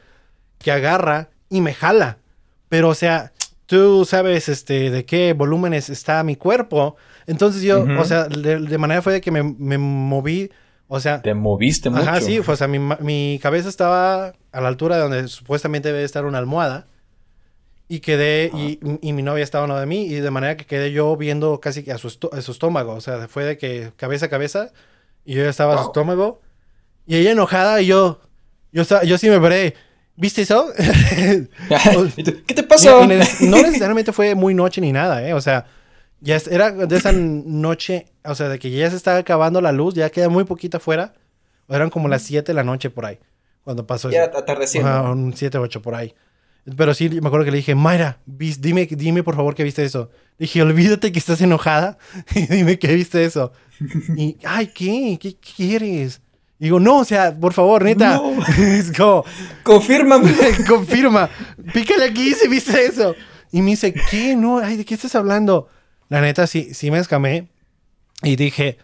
[0.58, 2.18] que agarra y me jala.
[2.68, 3.32] Pero, o sea,
[3.66, 6.96] tú sabes, este, de qué volúmenes está mi cuerpo.
[7.26, 7.98] Entonces yo, Ujú.
[8.00, 10.50] o sea, de, de manera fue de que me, me moví,
[10.86, 12.02] o sea, Te moviste mucho.
[12.02, 16.04] Ajá, sí, o sea, mi, mi cabeza estaba a la altura de donde supuestamente debe
[16.04, 16.86] estar una almohada.
[17.90, 20.92] Y quedé, y, y mi novia estaba uno de mí, y de manera que quedé
[20.92, 22.92] yo viendo casi que a su, a su estómago.
[22.92, 24.72] O sea, fue de que cabeza a cabeza,
[25.24, 26.38] y yo estaba a su estómago.
[27.06, 28.20] Y ella enojada, y yo,
[28.72, 29.74] yo, estaba- yo sí me paré.
[30.20, 30.72] ¿Viste eso?
[32.16, 33.06] ¿Y tú, ¿Qué te pasó?
[33.06, 35.32] No necesariamente fue muy noche ni nada, ¿eh?
[35.32, 35.66] O sea,
[36.20, 39.94] ya era de esa noche, o sea, de que ya se estaba acabando la luz,
[39.94, 41.14] ya queda muy poquita afuera.
[41.68, 43.18] Eran como las 7 de la noche por ahí,
[43.62, 44.38] cuando pasó ya eso.
[44.38, 44.88] atardeciendo.
[44.90, 46.14] Ajá, un 7 o 8 por ahí.
[46.76, 49.84] Pero sí, me acuerdo que le dije, Mayra, vis- dime, dime por favor que viste
[49.84, 50.10] eso.
[50.38, 51.96] Le dije, olvídate que estás enojada
[52.34, 53.52] y dime que viste eso.
[54.16, 55.18] Y, ay, ¿qué?
[55.20, 56.20] ¿Qué quieres?
[56.58, 58.16] Digo, no, o sea, por favor, neta.
[58.16, 58.32] No.
[58.58, 59.24] es como,
[59.62, 60.32] Confírmame.
[60.68, 61.28] Confirma.
[61.72, 63.14] Pícale aquí si viste eso.
[63.52, 64.34] Y me dice, ¿qué?
[64.36, 65.68] No, ay, ¿de qué estás hablando?
[66.08, 67.48] La neta, sí, sí me escamé.
[68.22, 68.78] Y dije,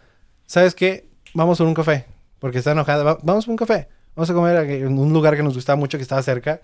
[0.47, 1.09] ¿sabes qué?
[1.35, 2.07] Vamos a un café.
[2.39, 3.03] Porque está enojada.
[3.03, 3.89] Va- vamos a un café.
[4.14, 6.61] Vamos a comer en un lugar que nos gustaba mucho, que estaba cerca.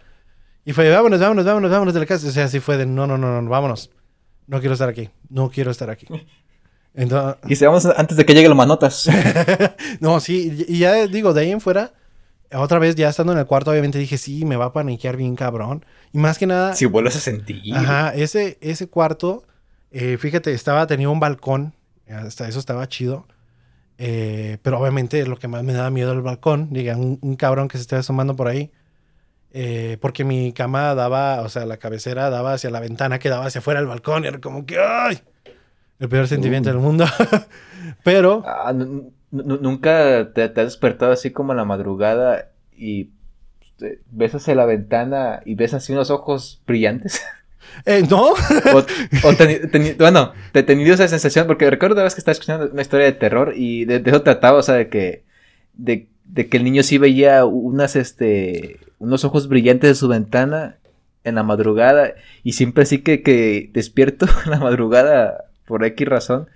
[0.65, 2.29] Y fue, vámonos, vámonos, vámonos, vámonos de la casa.
[2.29, 3.91] O sea, así fue de, no, no, no, no, vámonos.
[4.47, 5.11] No quiero estar aquí.
[5.29, 6.07] No quiero estar aquí.
[7.49, 9.09] y se vamos antes de que lleguen los manotas.
[10.01, 11.93] no, sí, y ya digo, de ahí en fuera,
[12.53, 15.37] otra vez ya estando en el cuarto, obviamente dije, sí, me va a paniquear bien
[15.37, 15.85] cabrón.
[16.13, 16.75] Y más que nada...
[16.75, 17.75] Si vuelves a sentir.
[17.75, 19.45] Ajá, ese, ese cuarto,
[19.93, 21.75] eh, fíjate, estaba, tenía un balcón,
[22.09, 23.27] hasta eso estaba chido.
[23.99, 27.77] Eh, pero obviamente lo que más me daba miedo el balcón, diga, un, cabrón que
[27.77, 28.73] se esté asomando por ahí.
[29.53, 33.47] Eh, porque mi cama daba, o sea, la cabecera daba hacia la ventana que daba
[33.47, 34.25] hacia afuera del balcón.
[34.25, 35.21] Y era como que, ¡ay!
[36.01, 36.73] El peor sentimiento uh.
[36.73, 37.05] del mundo.
[38.03, 38.43] pero...
[38.47, 38.75] Ah,
[39.33, 43.11] ¿Nunca te, has despertado así como en la madrugada y
[43.63, 47.23] este, ves hacia la ventana y ves así unos ojos brillantes?
[47.87, 48.31] Eh, ¿No?
[49.99, 53.07] bueno, te he tenido esa sensación porque recuerdo una vez que estaba escuchando una historia
[53.07, 55.23] de terror y de, eso trataba, o sea, de que,
[55.75, 60.79] de, que el niño sí veía unas, este, unos ojos brillantes de su ventana
[61.23, 66.49] en la madrugada y siempre sí que, que despierto en la madrugada por X razón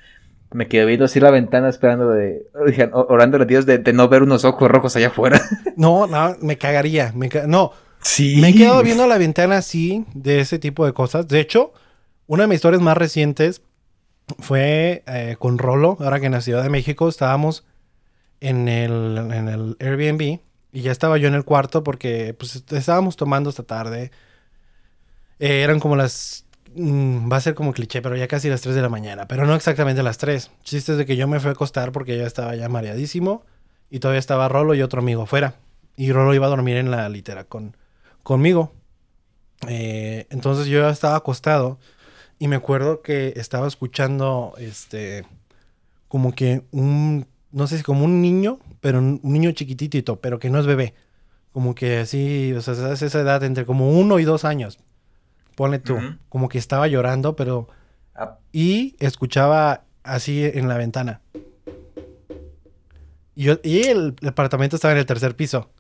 [0.55, 2.47] me quedé viendo así la ventana esperando de.
[2.93, 5.43] Orando a Dios de, no ver unos ojos rojos allá afuera.
[5.77, 7.13] No, no, me cagaría.
[7.15, 7.73] Me No.
[8.01, 8.37] Sí.
[8.41, 11.27] Me he quedado viendo la ventana así, de ese tipo de cosas.
[11.27, 11.73] De hecho,
[12.27, 13.63] una de mis historias más recientes
[14.39, 17.65] fue eh, con Rolo, ahora que en la Ciudad de México estábamos
[18.41, 20.39] en el, en el Airbnb
[20.73, 24.13] y ya estaba yo en el cuarto porque pues estábamos tomando esta tarde.
[25.41, 26.44] Eh, eran como las
[26.77, 29.29] Mm, va a ser como cliché, pero ya casi las 3 de la mañana.
[29.29, 30.51] Pero no exactamente las 3.
[30.63, 33.45] Chistes de que yo me fui a acostar porque ya estaba ya mareadísimo.
[33.91, 35.57] Y todavía estaba Rolo y otro amigo afuera.
[35.97, 37.77] Y Rolo iba a dormir en la litera con,
[38.23, 38.73] conmigo.
[39.69, 41.79] Eh, entonces yo ya estaba acostado.
[42.39, 45.25] Y me acuerdo que estaba escuchando este.
[46.09, 47.27] Como que un.
[47.53, 50.95] No sé si como un niño, pero un niño chiquitito, pero que no es bebé.
[51.53, 54.79] Como que así, o sea, es esa edad entre como uno y dos años
[55.57, 55.99] Pone tú,
[56.29, 57.69] como que estaba llorando, pero...
[58.15, 58.39] Ah.
[58.53, 61.21] Y escuchaba así en la ventana.
[63.35, 65.71] Y, yo, y el, departamento estaba en el tercer piso.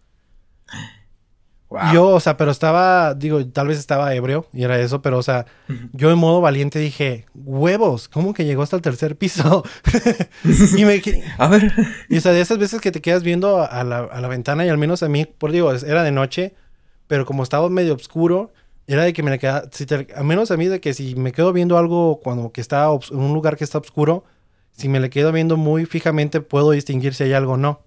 [1.92, 5.22] Yo, o sea, pero estaba, digo, tal vez estaba ebrio y era eso, pero, o
[5.22, 5.46] sea,
[5.92, 9.64] yo en modo valiente dije, huevos, ¿cómo que llegó hasta el tercer piso?
[10.76, 11.02] y me...
[11.38, 11.72] A ver.
[12.08, 14.64] Y, o sea, de esas veces que te quedas viendo a la, a la ventana
[14.64, 16.54] y al menos a mí, por digo, era de noche,
[17.08, 18.52] pero como estaba medio oscuro,
[18.86, 21.52] era de que me quedaba, si a menos a mí de que si me quedo
[21.52, 24.24] viendo algo cuando que está en un lugar que está oscuro,
[24.72, 27.80] si me le quedo viendo muy fijamente puedo distinguir si hay algo o no.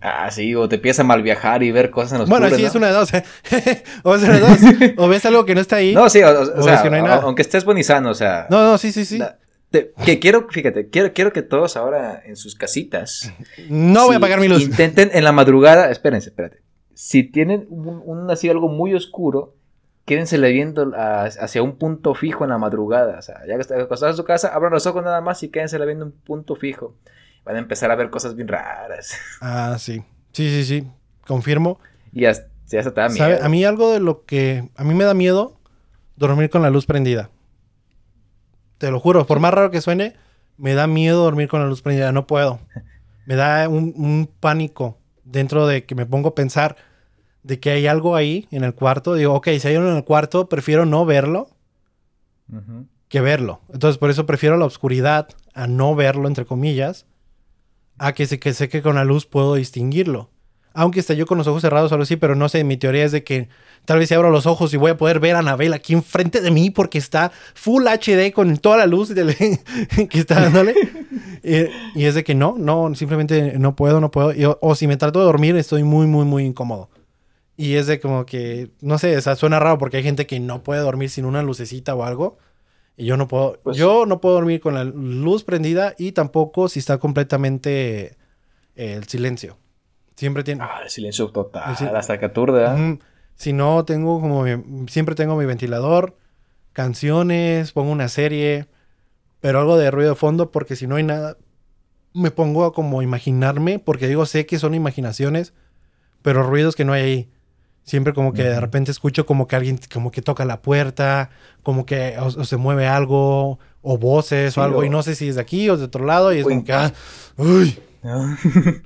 [0.00, 2.64] Ah, sí, o te empieza a mal viajar y ver cosas en los Bueno, sí,
[2.64, 3.10] es una de dos.
[4.04, 4.58] o es una de dos.
[4.96, 5.92] o ves algo que no está ahí.
[5.92, 7.22] No, sí, o, sea, que no hay nada.
[7.22, 8.46] aunque estés sano, o sea.
[8.48, 9.20] No, no, sí, sí, sí.
[10.04, 13.32] que quiero, fíjate, quiero, quiero que todos ahora en sus casitas.
[13.68, 14.62] No voy a apagar mi luz.
[14.62, 16.62] Intenten en la madrugada, espérense, espérate.
[16.94, 19.57] Si tienen un así algo muy oscuro,
[20.08, 23.18] quédensele viendo hacia un punto fijo en la madrugada.
[23.18, 25.50] O sea, ya que están acostados en su casa, abran los ojos nada más y
[25.50, 26.94] quédensele viendo un punto fijo.
[27.44, 29.14] Van a empezar a ver cosas bien raras.
[29.42, 30.02] Ah, sí.
[30.32, 30.90] Sí, sí, sí.
[31.26, 31.78] Confirmo.
[32.12, 32.32] Y ya,
[32.68, 33.38] ya se te da miedo.
[33.44, 34.70] A mí algo de lo que...
[34.76, 35.60] A mí me da miedo
[36.16, 37.28] dormir con la luz prendida.
[38.78, 39.26] Te lo juro.
[39.26, 40.16] Por más raro que suene,
[40.56, 42.12] me da miedo dormir con la luz prendida.
[42.12, 42.60] No puedo.
[43.26, 46.76] Me da un, un pánico dentro de que me pongo a pensar
[47.42, 50.04] de que hay algo ahí en el cuarto, digo, ok, si hay uno en el
[50.04, 51.48] cuarto, prefiero no verlo
[53.08, 53.60] que verlo.
[53.72, 57.06] Entonces, por eso prefiero la oscuridad a no verlo, entre comillas,
[57.98, 60.30] a que sé que, sé que con la luz puedo distinguirlo.
[60.74, 63.04] Aunque esté yo con los ojos cerrados o algo así, pero no sé, mi teoría
[63.04, 63.48] es de que
[63.84, 66.40] tal vez si abro los ojos y voy a poder ver a Anabel aquí enfrente
[66.40, 69.12] de mí porque está full HD con toda la luz
[70.10, 70.74] que está dándole.
[71.94, 74.58] y, es de que no, no, simplemente no puedo, no puedo.
[74.60, 76.90] o si me trato de dormir, estoy muy, muy, muy incómodo.
[77.60, 80.38] Y es de como que, no sé, o sea, suena raro porque hay gente que
[80.38, 82.38] no puede dormir sin una lucecita o algo.
[82.96, 86.68] Y yo no puedo, pues yo no puedo dormir con la luz prendida y tampoco
[86.68, 88.16] si está completamente
[88.76, 89.58] eh, el silencio.
[90.14, 90.62] Siempre tiene...
[90.62, 92.98] Ah, el silencio total, hasta que aturde, ¿eh?
[93.34, 94.44] Si no, tengo como,
[94.86, 96.16] siempre tengo mi ventilador,
[96.72, 98.68] canciones, pongo una serie,
[99.40, 101.38] pero algo de ruido de fondo porque si no hay nada,
[102.14, 105.54] me pongo a como imaginarme, porque digo, sé que son imaginaciones,
[106.22, 107.30] pero ruidos que no hay ahí.
[107.88, 111.30] Siempre como que de repente escucho como que alguien como que toca la puerta,
[111.62, 115.36] como que o, se mueve algo, o voces o algo, y no sé si es
[115.36, 116.92] de aquí o de otro lado, y es como que, ah,
[117.38, 117.78] uy.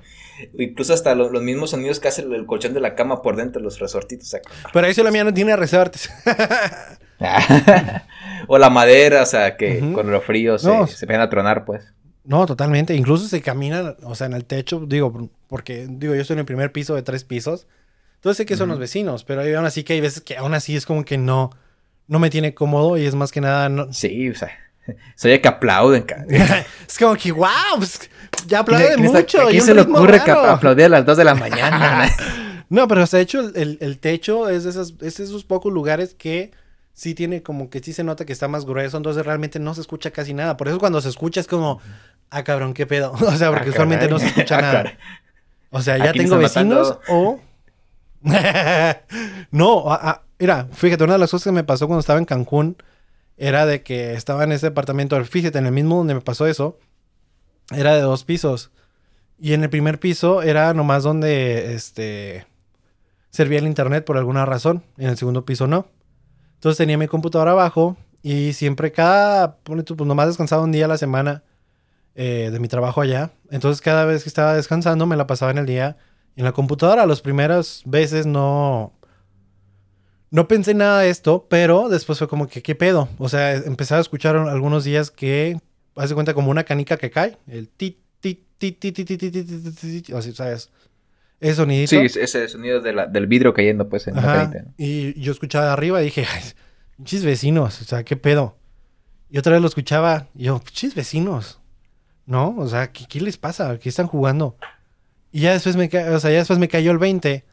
[0.57, 3.77] Incluso hasta los mismos sonidos que hace el, colchón de la cama por dentro, los
[3.79, 4.37] resortitos.
[4.73, 6.09] Pero ahí la mía no tiene resortes.
[8.47, 11.93] o la madera, o sea, que con los fríos se, se a tronar, pues.
[12.23, 12.95] No, totalmente.
[12.95, 16.45] Incluso se camina, o sea, en el techo, digo, porque, digo, yo estoy en el
[16.45, 17.67] primer piso de tres pisos.
[18.23, 20.77] Entonces sé que son los vecinos, pero aún así que hay veces que aún así
[20.77, 21.51] es como que no,
[22.07, 23.67] no me tiene cómodo y es más que nada...
[23.67, 23.91] No...
[23.91, 24.49] Sí, o sea,
[25.15, 26.05] Se oye que aplauden.
[26.87, 28.09] es como que, wow, pues,
[28.47, 29.41] ya aplauden mucho.
[29.41, 32.09] ¿A quién se le ocurre aplaudir a las 2 de la mañana?
[32.69, 35.73] no, pero se ha hecho el, el, techo es de, esos, es de esos pocos
[35.73, 36.51] lugares que
[36.93, 39.81] sí tiene como que sí se nota que está más grueso, entonces realmente no se
[39.81, 40.57] escucha casi nada.
[40.57, 41.81] Por eso cuando se escucha es como,
[42.29, 43.11] ah, cabrón, qué pedo.
[43.13, 44.97] O sea, porque ah, usualmente no se escucha ah, nada.
[45.71, 47.39] O sea, ya tengo vecinos o...
[49.51, 49.85] no,
[50.39, 52.77] mira, fíjate, una de las cosas que me pasó cuando estaba en Cancún
[53.37, 56.77] era de que estaba en ese departamento, fíjate, en el mismo donde me pasó eso,
[57.71, 58.71] era de dos pisos.
[59.39, 62.45] Y en el primer piso era nomás donde, este,
[63.33, 64.83] servía el internet por alguna razón.
[64.97, 65.87] En el segundo piso no.
[66.55, 70.97] Entonces tenía mi computadora abajo y siempre cada, pues nomás descansaba un día a la
[70.97, 71.43] semana
[72.15, 73.31] eh, de mi trabajo allá.
[73.49, 75.97] Entonces cada vez que estaba descansando me la pasaba en el día
[76.35, 77.05] en la computadora.
[77.05, 78.93] Las primeras veces no,
[80.31, 83.09] no pensé nada de esto, pero después fue como que, ¿qué pedo?
[83.17, 85.59] O sea, empecé a escuchar algunos días que,
[85.95, 90.13] hace cuenta como una canica que cae, el tit, tit, tit, tit, tit, tit, tit,
[90.13, 90.71] así, ¿sabes?
[91.39, 91.89] Ese sonidito.
[91.89, 94.49] Sí, ese sonido del vidrio cayendo, pues, en la.
[94.77, 96.25] Y yo escuchaba de arriba y dije,
[97.03, 98.57] chis vecinos, o sea, ¿qué pedo?
[99.29, 101.59] Y otra vez lo escuchaba y yo, chis vecinos,
[102.25, 102.55] ¿no?
[102.57, 103.77] O sea, ¿qué, ¿qué, les pasa?
[103.77, 104.57] ¿Qué están jugando?
[105.33, 107.43] Y ya después me, o sea, ya después me cayó el 20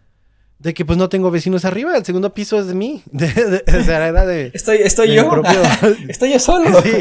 [0.60, 3.02] de que pues no tengo vecinos arriba, el segundo piso es de mí.
[3.14, 4.50] o sea, era de.
[4.52, 5.42] Estoy, estoy yo.
[6.08, 6.82] estoy yo solo.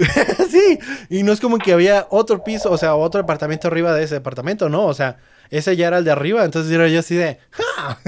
[0.00, 0.48] Sí.
[0.50, 0.78] sí.
[1.10, 4.14] Y no es como que había otro piso, o sea, otro departamento arriba de ese
[4.14, 4.86] departamento, no.
[4.86, 5.18] O sea,
[5.50, 6.44] ese ya era el de arriba.
[6.44, 7.38] Entonces era yo así de.
[7.50, 7.98] ¡Ja!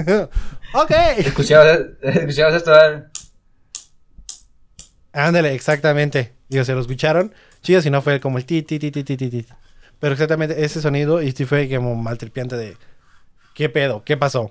[0.74, 0.90] ok.
[1.18, 2.72] Escuchabas, escuchabas esto.
[5.12, 6.32] Ándale, exactamente.
[6.48, 7.34] Digo, se lo escucharon.
[7.62, 9.46] Chido, si no fue como el ti, ti, ti, ti, ti, ti.
[10.02, 12.76] Pero exactamente ese sonido y sí fue como maltripiante de.
[13.54, 14.02] ¿Qué pedo?
[14.04, 14.50] ¿Qué pasó?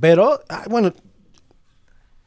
[0.00, 0.92] Pero, ah, bueno,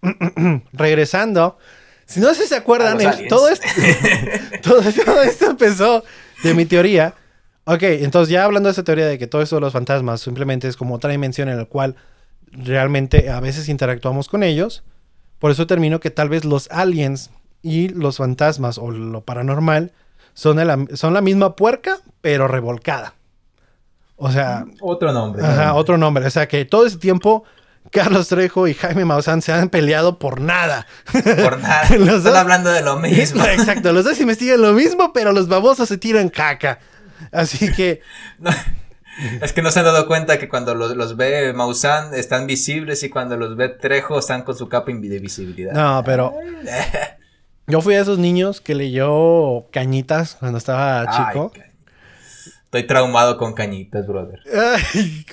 [0.71, 1.57] regresando,
[2.05, 2.97] si no sé si se acuerdan,
[3.27, 3.67] todo, esto,
[4.63, 6.05] todo, esto empezó
[6.45, 7.13] de mi teoría.
[7.65, 10.69] Ok, entonces ya hablando de esa teoría de que todo eso de los fantasmas simplemente
[10.69, 11.97] es como otra dimensión en la cual
[12.53, 14.85] realmente a veces interactuamos con ellos.
[15.39, 17.31] Por eso termino que tal vez los aliens
[17.61, 19.91] y los fantasmas o lo paranormal
[20.33, 23.13] son, son la misma puerca, pero revolcada.
[24.15, 24.65] O sea.
[24.81, 25.45] Otro nombre.
[25.45, 26.25] Ajá, otro nombre.
[26.25, 27.43] O sea que todo ese tiempo.
[27.91, 30.87] Carlos Trejo y Jaime Maussan se han peleado por nada.
[31.11, 31.83] Por nada.
[32.15, 33.43] Están hablando de lo mismo.
[33.45, 36.79] Exacto, los dos investigan lo mismo, pero los babosos se tiran caca.
[37.31, 38.01] Así que.
[39.41, 43.09] es que no se han dado cuenta que cuando los, ve Maussan están visibles y
[43.09, 45.73] cuando los ve Trejo están con su capa de visibilidad.
[45.73, 46.33] No, pero.
[47.67, 51.51] Yo fui a esos niños que leyó Cañitas cuando estaba chico.
[52.65, 54.39] Estoy traumado con cañitas, brother.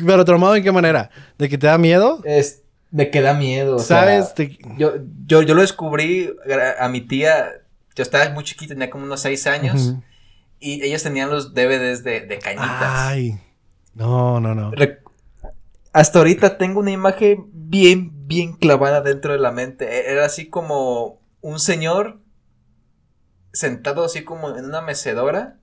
[0.07, 1.11] Pero traumado en qué manera?
[1.39, 2.21] ¿De que te da miedo?
[2.25, 3.79] Es de que da miedo.
[3.79, 4.35] ¿Sabes?
[4.77, 4.93] yo,
[5.27, 6.35] yo, yo lo descubrí
[6.79, 7.63] a mi tía.
[7.97, 9.95] Yo estaba muy chiquito, tenía como unos seis años.
[10.61, 12.83] Y ellos tenían los DVDs de, de cañitas.
[12.83, 13.41] Ay.
[13.95, 14.73] No, no, no.
[15.93, 19.87] Hasta ahorita tengo una imagen bien, bien clavada dentro de la mente.
[19.87, 22.21] E, era así como un señor
[23.53, 25.59] sentado así como en una mecedora.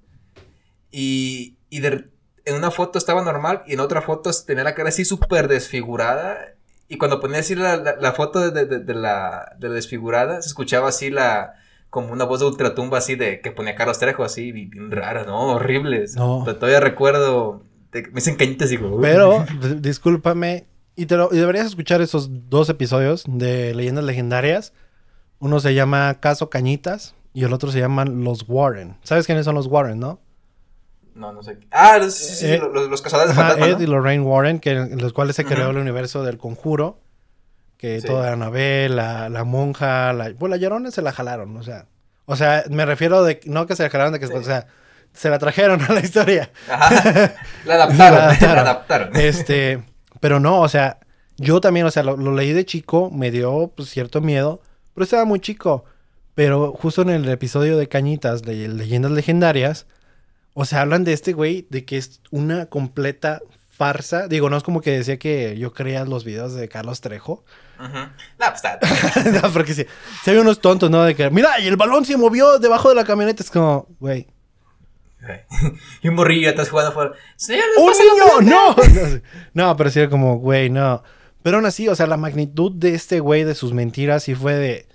[0.91, 5.05] Y, y en una foto estaba normal y en otra foto tenía la cara así
[5.05, 6.55] súper desfigurada.
[6.87, 10.89] Y cuando ponía así la, la, foto de, de, de, la, de desfigurada, se escuchaba
[10.89, 11.55] así la
[11.89, 15.53] como una voz de ultratumba así de que ponía Carlos Trejo así, bien rara, ¿no?
[15.55, 16.05] Horrible.
[16.15, 16.43] No.
[16.45, 17.63] todavía recuerdo,
[17.93, 18.99] me dicen cañitas y digo...
[19.01, 19.45] Pero,
[19.77, 24.73] discúlpame, y, te y deberías escuchar esos dos episodios de Leyendas Legendarias.
[25.39, 28.97] Uno se llama Caso Cañitas y el otro se llama Los Warren.
[29.03, 30.19] ¿Sabes quiénes son los Warren, no?
[31.13, 31.57] No, no sé.
[31.71, 33.69] Ah, sí, sí, eh, los, los, cazadores de fantasmas.
[33.69, 36.99] Ed y Lorraine Warren, que, en los cuales se creó el universo del conjuro.
[37.77, 40.31] Que toda Anabel, la, la monja, la.
[40.37, 41.85] Pues la llorona se la jalaron, o sea.
[42.25, 43.39] O sea, me refiero de.
[43.45, 44.25] No que se la jalaron, de que.
[44.25, 44.67] O sea,
[45.13, 46.51] se la trajeron a la historia.
[46.69, 47.33] Ajá.
[47.65, 48.39] La adaptaron.
[48.55, 49.09] la adaptaron.
[49.15, 49.83] Este.
[50.19, 50.99] Pero no, o sea.
[51.39, 54.59] Yo también, o sea, lo, leí de chico, me dio pues, cierto miedo,
[54.97, 55.85] pero estaba muy chico.
[56.33, 59.85] Pero justo en el episodio de Cañitas, de Leyendas Legendarias,
[60.55, 64.27] o sea, hablan de este güey, de que es una completa farsa.
[64.27, 67.45] Digo, no es como que decía que yo creía los videos de Carlos Trejo.
[67.77, 68.09] No,
[68.39, 68.79] pues está.
[69.39, 69.85] no, porque sí.
[70.23, 71.03] Se hay unos tontos, ¿no?
[71.03, 73.43] De que, mira, y el balón se movió debajo de la camioneta.
[73.43, 74.25] Es como, güey.
[76.01, 77.15] y un morrillo estás jugando por.
[77.77, 78.51] ¡Un niño!
[78.51, 78.75] ¡No!
[79.53, 81.03] no, pero sí era como, güey, no.
[81.43, 84.55] Pero aún así, o sea, la magnitud de este güey, de sus mentiras, sí fue
[84.55, 84.86] de.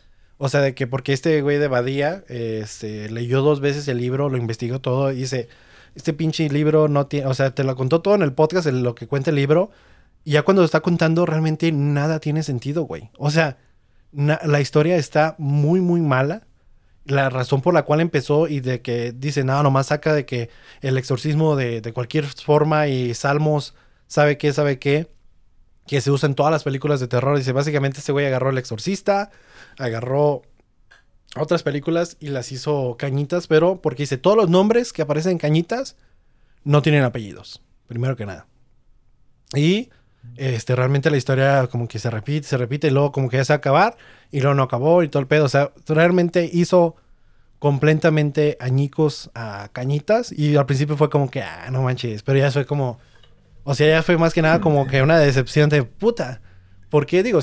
[0.44, 4.28] O sea, de que porque este güey de Badía este, leyó dos veces el libro,
[4.28, 5.48] lo investigó todo y dice,
[5.94, 8.82] este pinche libro no tiene, o sea, te lo contó todo en el podcast, en
[8.82, 9.70] lo que cuenta el libro,
[10.24, 13.10] y ya cuando lo está contando realmente nada tiene sentido, güey.
[13.19, 13.59] O sea,
[14.10, 16.43] la historia está muy, muy mala
[17.05, 20.51] la razón por la cual empezó y de que dice, no, nomás saca de que
[20.81, 23.77] el exorcismo de, de cualquier forma y salmos,
[24.09, 25.09] sabe qué, sabe qué,
[25.86, 27.39] que se usa en todas las películas de terror.
[27.39, 29.31] Dice, básicamente este güey agarró el exorcista,
[29.78, 30.42] agarró
[31.36, 35.38] otras películas y las hizo cañitas, pero porque dice, todos los nombres que aparecen en
[35.38, 35.96] cañitas
[36.64, 38.46] no tienen apellidos, primero que nada.
[39.54, 39.90] Y
[40.36, 43.44] este, realmente la historia como que se repite, se repite y luego como que ya
[43.44, 43.96] se va a acabar
[44.30, 45.44] y luego no acabó y todo el pedo.
[45.44, 46.96] O sea, realmente hizo
[47.58, 52.50] completamente añicos a cañitas y al principio fue como que, ah, no manches, pero ya
[52.50, 52.98] fue como,
[53.64, 56.40] o sea, ya fue más que nada como que una decepción de puta.
[56.93, 57.40] Porque digo,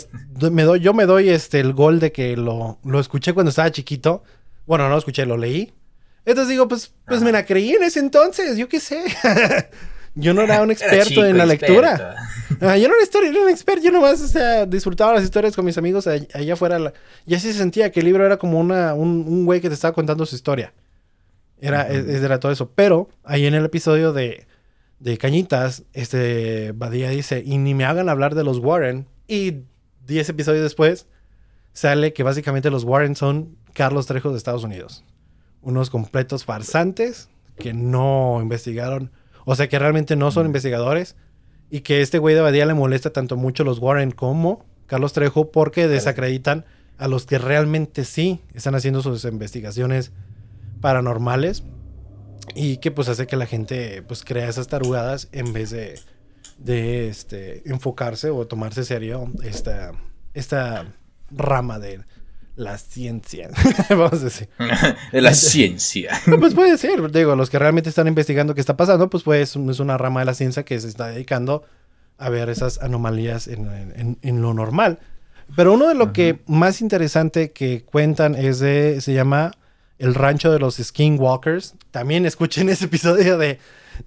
[0.52, 3.72] me doy, yo me doy este, el gol de que lo, lo escuché cuando estaba
[3.72, 4.22] chiquito.
[4.68, 5.74] Bueno, no lo escuché, lo leí.
[6.24, 9.04] Entonces digo, pues, pues me la creí en ese entonces, yo qué sé.
[10.14, 12.16] yo no era un experto en la lectura.
[12.62, 15.80] Ah, yo no era, un experto, yo nomás o sea, disfrutaba las historias con mis
[15.80, 16.94] amigos allá, afuera.
[17.26, 19.74] Y así se sentía que el libro era como una, un, un güey que te
[19.74, 20.74] estaba contando su historia.
[21.60, 22.70] Era, era todo eso.
[22.76, 24.46] Pero ahí en el episodio de,
[25.00, 29.08] de Cañitas, este Badía dice, y ni me hagan hablar de los Warren.
[29.30, 29.66] Y
[30.08, 31.06] 10 episodios después
[31.72, 35.06] sale que básicamente los Warren son Carlos Trejo de Estados Unidos.
[35.62, 39.12] Unos completos farsantes que no investigaron,
[39.46, 41.16] o sea que realmente no son investigadores
[41.70, 45.52] y que este güey de Badía le molesta tanto mucho los Warren como Carlos Trejo
[45.52, 46.66] porque desacreditan
[46.98, 50.12] a los que realmente sí están haciendo sus investigaciones
[50.82, 51.64] paranormales
[52.56, 56.00] y que pues hace que la gente pues crea esas tarugadas en vez de,
[56.60, 59.94] de este, enfocarse o tomarse serio esta,
[60.34, 60.86] esta
[61.32, 62.02] rama de
[62.56, 63.50] la ciencia.
[63.90, 64.50] Vamos a decir.
[65.12, 66.20] de la ciencia.
[66.40, 69.80] pues puede ser, digo, los que realmente están investigando qué está pasando, pues, pues es
[69.80, 71.64] una rama de la ciencia que se está dedicando
[72.18, 75.00] a ver esas anomalías en, en, lo normal.
[75.56, 79.54] Pero uno de lo que más interesante que cuentan es de, se llama
[79.98, 81.76] El Rancho de los Skinwalkers.
[81.92, 83.58] También escuchen ese episodio de,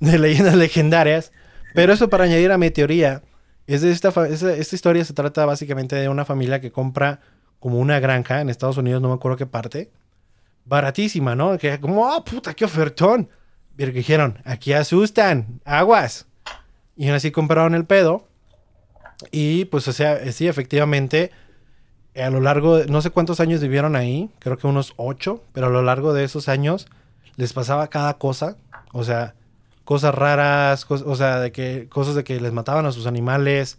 [0.01, 1.33] de Leyendas Legendarias.
[1.75, 3.23] Pero eso para añadir a mi teoría,
[3.67, 7.21] es de esta, esta, historia se trata básicamente de una familia que compra
[7.61, 9.91] como una granja en Estados Unidos, no me acuerdo qué parte,
[10.65, 11.57] baratísima, ¿no?
[11.59, 13.29] Que como, ah, puta, qué ofertón.
[13.77, 16.27] Pero que dijeron, aquí asustan, aguas.
[16.97, 18.27] Y así compraron el pedo.
[19.31, 21.31] Y pues, o sea, sí, efectivamente,
[22.17, 25.69] a lo largo, de, no sé cuántos años vivieron ahí, creo que unos ocho, pero
[25.69, 26.89] a lo largo de esos años
[27.37, 28.57] les pasaba cada cosa.
[28.93, 29.35] O sea,
[29.85, 33.77] cosas raras, o sea, de que, cosas de que les mataban a sus animales,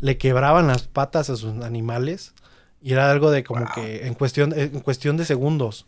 [0.00, 2.34] le quebraban las patas a sus animales.
[2.80, 5.86] Y era algo de como que en cuestión, en cuestión de segundos.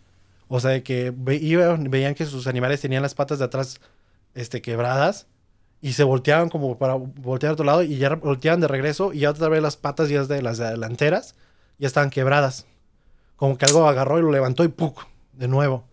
[0.49, 3.81] O sea, de que veían que sus animales tenían las patas de atrás
[4.35, 5.27] este, quebradas
[5.81, 9.21] y se volteaban como para voltear a otro lado y ya volteaban de regreso y
[9.21, 11.37] ya otra vez las patas ya de las delanteras
[11.79, 12.67] ya estaban quebradas.
[13.37, 15.07] Como que algo agarró y lo levantó y ¡puc!
[15.33, 15.85] De nuevo.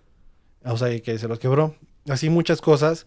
[0.65, 1.75] O sea, que se los quebró.
[2.09, 3.05] Así muchas cosas.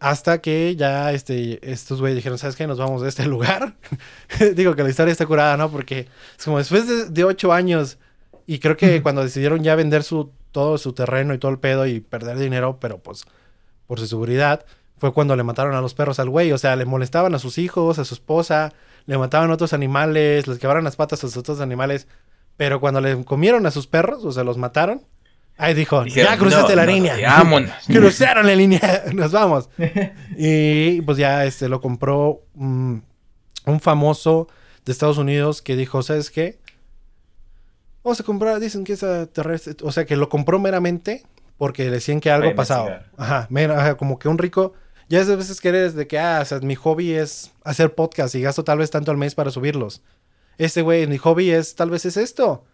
[0.00, 2.66] Hasta que ya este, estos güeyes dijeron, ¿sabes qué?
[2.66, 3.76] Nos vamos de este lugar.
[4.54, 5.70] Digo que la historia está curada, ¿no?
[5.70, 6.08] Porque
[6.38, 7.98] es como después de, ocho años
[8.46, 11.86] y creo que cuando decidieron ya vender su, todo su terreno y todo el pedo
[11.86, 13.24] y perder dinero, pero pues
[13.86, 14.64] por su seguridad,
[14.98, 16.52] fue cuando le mataron a los perros al güey.
[16.52, 18.72] O sea, le molestaban a sus hijos, a su esposa,
[19.06, 22.08] le mataban a otros animales, les quebraron las patas a sus otros animales.
[22.56, 25.02] Pero cuando le comieron a sus perros, o sea, los mataron,
[25.56, 27.16] Ahí dijo, ya cruzaste la línea.
[27.22, 27.70] Vámonos.
[27.86, 29.68] Cruzaron la línea, nos vamos.
[30.36, 33.02] y pues ya este lo compró un
[33.80, 34.48] famoso
[34.84, 36.58] de Estados Unidos que dijo, ¿sabes qué?
[38.02, 41.22] Vamos a comprar, dicen que esa terrestre, o sea, que lo compró meramente
[41.56, 43.04] porque decían que algo pasaba.
[43.16, 44.74] Ajá, ajá, como que un rico,
[45.08, 48.34] ya a veces que eres de que, ah, o sea, mi hobby es hacer podcast
[48.34, 50.02] y gasto tal vez tanto al mes para subirlos.
[50.58, 52.64] Este güey, mi hobby es, tal vez es esto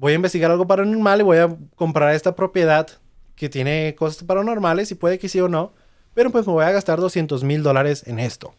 [0.00, 2.88] voy a investigar algo paranormal y voy a comprar esta propiedad
[3.36, 5.74] que tiene cosas paranormales y puede que sí o no,
[6.14, 8.54] pero pues me voy a gastar 200 mil dólares en esto.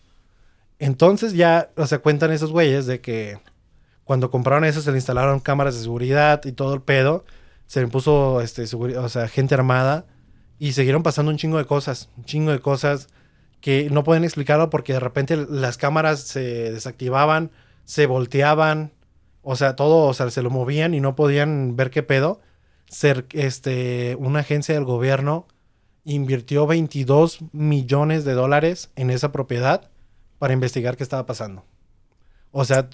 [0.78, 3.40] Entonces ya, o sea, cuentan esos güeyes de que
[4.04, 7.26] cuando compraron eso se le instalaron cámaras de seguridad y todo el pedo,
[7.66, 10.06] se le puso, este, o sea, gente armada
[10.60, 13.08] y siguieron pasando un chingo de cosas, un chingo de cosas
[13.62, 17.50] que no pueden explicarlo porque de repente las cámaras se desactivaban,
[17.86, 18.92] se volteaban,
[19.44, 22.42] o sea, todo, o sea, se lo movían y no podían ver qué pedo.
[22.88, 25.48] Ser, este, una agencia del gobierno
[26.04, 29.90] invirtió 22 millones de dólares en esa propiedad
[30.40, 31.64] para investigar qué estaba pasando.
[32.52, 32.90] O sea,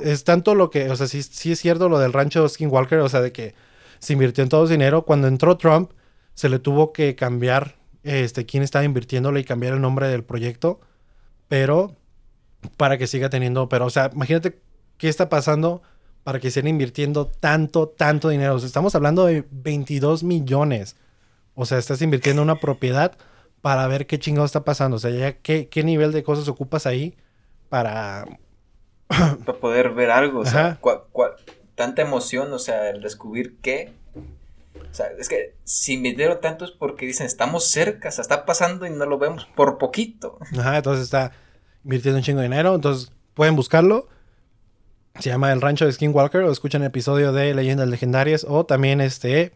[0.00, 3.08] es, tanto lo que, o sea, sí, sí es cierto lo del rancho Skinwalker, o
[3.08, 3.54] sea, de que
[3.98, 5.04] se invirtió en todo ese dinero.
[5.04, 5.90] Cuando entró Trump,
[6.34, 10.80] se le tuvo que cambiar este, quién estaba invirtiéndole y cambiar el nombre del proyecto,
[11.48, 11.96] pero
[12.76, 14.60] para que siga teniendo, pero, o sea, imagínate
[15.02, 15.82] qué está pasando
[16.22, 18.54] para que estén invirtiendo tanto, tanto dinero.
[18.54, 20.94] O sea, estamos hablando de 22 millones.
[21.56, 23.10] O sea, estás invirtiendo en una propiedad
[23.62, 24.98] para ver qué chingado está pasando.
[24.98, 27.16] O sea, ya qué, qué nivel de cosas ocupas ahí
[27.68, 28.26] para...
[29.44, 30.38] Para poder ver algo.
[30.38, 31.34] O sea, cua-
[31.74, 33.92] tanta emoción, o sea, el descubrir qué.
[34.76, 38.46] O sea, es que si invirtieron tanto es porque dicen, estamos cerca, o sea, está
[38.46, 40.38] pasando y no lo vemos por poquito.
[40.56, 41.32] Ajá, entonces está
[41.82, 42.76] invirtiendo un chingo de dinero.
[42.76, 44.06] Entonces pueden buscarlo.
[45.18, 49.00] Se llama El Rancho de Skinwalker o escuchan el episodio de Leyendas Legendarias o también
[49.00, 49.52] este,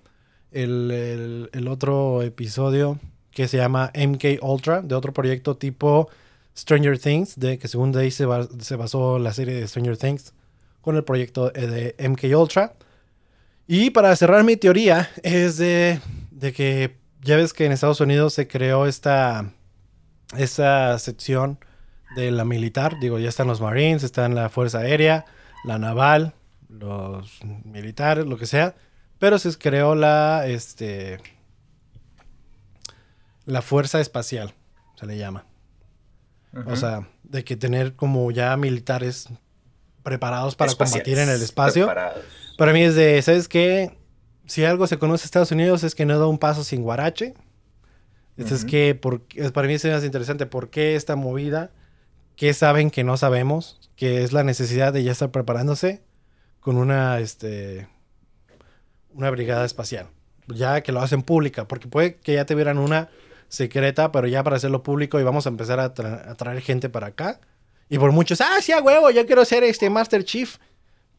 [0.52, 2.98] el, el- otro episodio
[3.30, 6.08] que se llama MK Ultra de otro proyecto tipo
[6.56, 8.26] Stranger Things, de que según de ahí se,
[8.60, 10.32] se basó la serie de Stranger Things
[10.80, 12.74] con el proyecto eh, de MK Ultra.
[13.66, 16.00] Y para cerrar mi teoría es de,
[16.30, 19.50] de que ya ves que en Estados Unidos se creó esta,
[20.36, 21.58] esta sección
[22.14, 22.98] de la militar.
[23.00, 25.24] Digo, ya están los Marines, están la Fuerza Aérea,
[25.66, 26.34] la Naval,
[26.68, 28.74] los militares, lo que sea.
[29.18, 31.18] Pero se creó la, este,
[33.44, 34.54] la Fuerza Espacial,
[34.98, 35.44] se le llama.
[36.66, 39.28] O sea, de que tener como ya militares
[40.02, 41.84] preparados para Espaciales, combatir en el espacio.
[41.86, 42.24] preparados.
[42.56, 43.98] Para mí es de, ¿sabes qué?
[44.46, 47.34] Si algo se conoce en Estados Unidos es que no da un paso sin guarache.
[48.38, 51.70] Es que, por- es- para mí me hace interesante, ¿por qué esta movida?
[52.36, 53.80] ¿Qué saben que no sabemos?
[53.96, 56.02] Que es la necesidad de ya estar preparándose
[56.60, 57.88] con una, este,
[59.12, 60.08] una brigada espacial.
[60.48, 63.08] Ya que lo hacen pública, porque puede que ya tuvieran una
[63.48, 66.88] secreta, pero ya para hacerlo público y vamos a empezar a, tra- a traer gente
[66.88, 67.40] para acá.
[67.88, 70.56] Y por muchos, ah, sí, a huevo, yo quiero ser este Master Chief.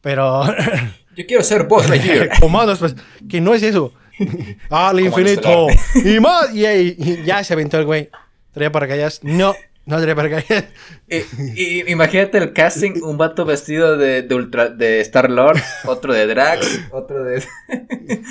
[0.00, 0.44] Pero
[1.16, 1.66] Yo quiero ser.
[2.40, 2.94] Comandos, pues,
[3.28, 3.92] que no es eso.
[4.70, 5.66] Al infinito.
[6.04, 6.54] Y más.
[6.54, 8.08] Y, y- y ya se aventó el güey.
[8.52, 9.20] Traía paracaídas.
[9.24, 9.54] No,
[9.88, 10.64] no paracaídas.
[11.08, 11.16] Y,
[11.62, 16.26] y- imagínate el casting, un vato vestido de, de, ultra, de Star Lord, otro de
[16.26, 17.42] Drax, otro de...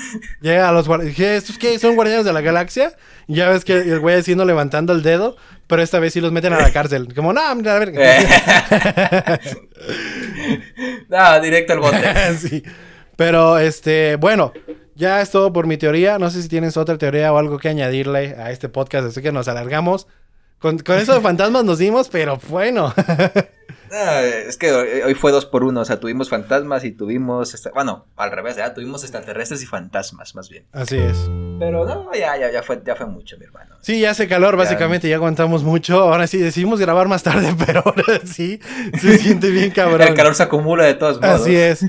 [0.41, 1.17] Llega a los guardianes.
[1.17, 1.35] ¿Qué?
[1.35, 1.79] ¿Estos qué?
[1.79, 2.93] ¿Son guardianes de la galaxia?
[3.27, 5.35] Y ya ves que el güey haciendo levantando el dedo.
[5.65, 7.13] Pero esta vez sí los meten a la cárcel.
[7.13, 7.91] Como, no, mira, a ver.
[11.09, 11.97] no, directo al bote.
[12.39, 12.63] sí.
[13.17, 14.53] Pero, este, bueno,
[14.95, 16.19] ya es todo por mi teoría.
[16.19, 19.07] No sé si tienes otra teoría o algo que añadirle a este podcast.
[19.07, 20.07] Así que nos alargamos.
[20.59, 22.93] Con, con eso de fantasmas nos dimos, pero bueno.
[23.89, 28.05] Es que hoy, fue dos por uno, o sea, tuvimos fantasmas y tuvimos, esta- bueno,
[28.17, 30.65] al revés, ya tuvimos extraterrestres y fantasmas, más bien.
[30.73, 31.17] Así es.
[31.57, 33.75] Pero no, ya, ya, ya fue, ya fue mucho, mi hermano.
[33.81, 34.57] Sí, ya hace calor, Ya.
[34.57, 36.01] básicamente, ya aguantamos mucho.
[36.01, 38.59] Ahora sí, decidimos grabar más tarde, pero ahora sí,
[38.99, 40.01] se siente bien cabrón.
[40.05, 41.41] El calor se acumula de todos modos.
[41.41, 41.85] Así es.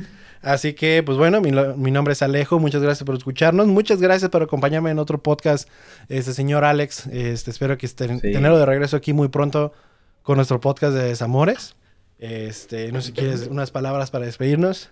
[0.49, 2.59] Así que, pues bueno, mi, nombre es Alejo.
[2.59, 3.66] Muchas gracias por escucharnos.
[3.66, 5.69] Muchas gracias por acompañarme en otro podcast,
[6.09, 7.07] este señor Alex.
[7.09, 8.33] Este, espero que estén, Sí.
[8.33, 9.75] tenerlo de regreso aquí muy pronto
[10.23, 11.77] con nuestro podcast de Desamores.
[12.19, 14.89] Este, no sé si quieres unas palabras para despedirnos.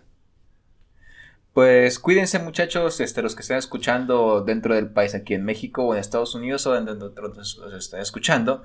[1.54, 5.94] Pues cuídense muchachos, este, los que estén escuchando dentro del país aquí en México o
[5.94, 8.62] en Estados Unidos o en donde otros los estén escuchando.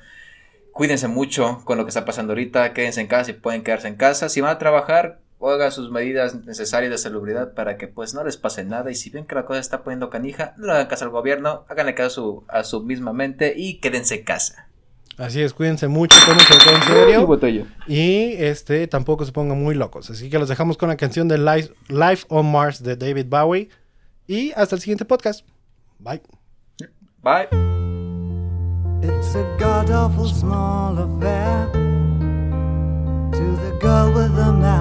[0.73, 3.95] Cuídense mucho con lo que está pasando ahorita, quédense en casa si pueden quedarse en
[3.95, 4.27] casa.
[4.27, 8.37] Si van a trabajar, hagan sus medidas necesarias de salubridad para que pues no les
[8.37, 8.91] pase nada.
[8.91, 11.65] Y si ven que la cosa está poniendo canija, no le hagan caso al gobierno,
[11.69, 14.67] háganle caso a su, a su misma mente y quédense en casa.
[15.17, 17.67] Así es, cuídense mucho, tómense todo en serio.
[17.87, 20.09] Y este tampoco se pongan muy locos.
[20.09, 23.69] Así que los dejamos con la canción de Life, Life on Mars de David Bowie.
[24.27, 25.45] Y hasta el siguiente podcast.
[25.99, 26.21] Bye.
[27.21, 27.47] Bye.
[29.03, 31.69] It's a god awful small affair
[33.31, 34.80] to the girl with the mousy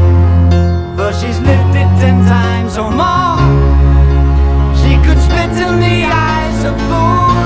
[1.13, 3.37] she's lived it ten times or more.
[4.79, 7.40] She could spit in the eyes of fools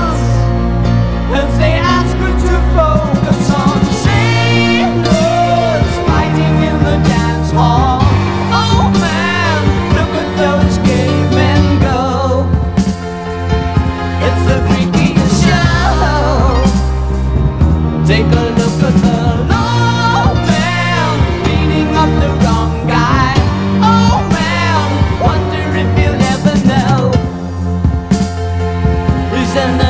[29.58, 29.85] and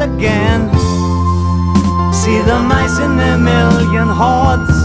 [0.00, 0.68] again.
[2.12, 4.76] See the mice in their million hordes.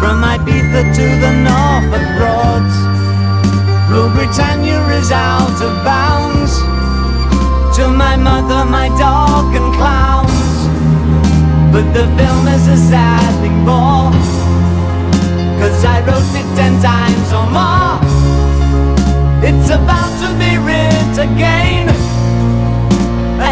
[0.00, 2.76] From Ibiza to the Norfolk Broads.
[3.90, 6.58] Rule Britannia is out of bounds.
[7.76, 10.56] To my mother, my dog, and clowns.
[11.72, 14.10] But the film is a sad thing more.
[15.60, 17.98] Cause I wrote it ten times or more.
[19.48, 22.05] It's about to be writ again.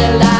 [0.00, 0.39] de la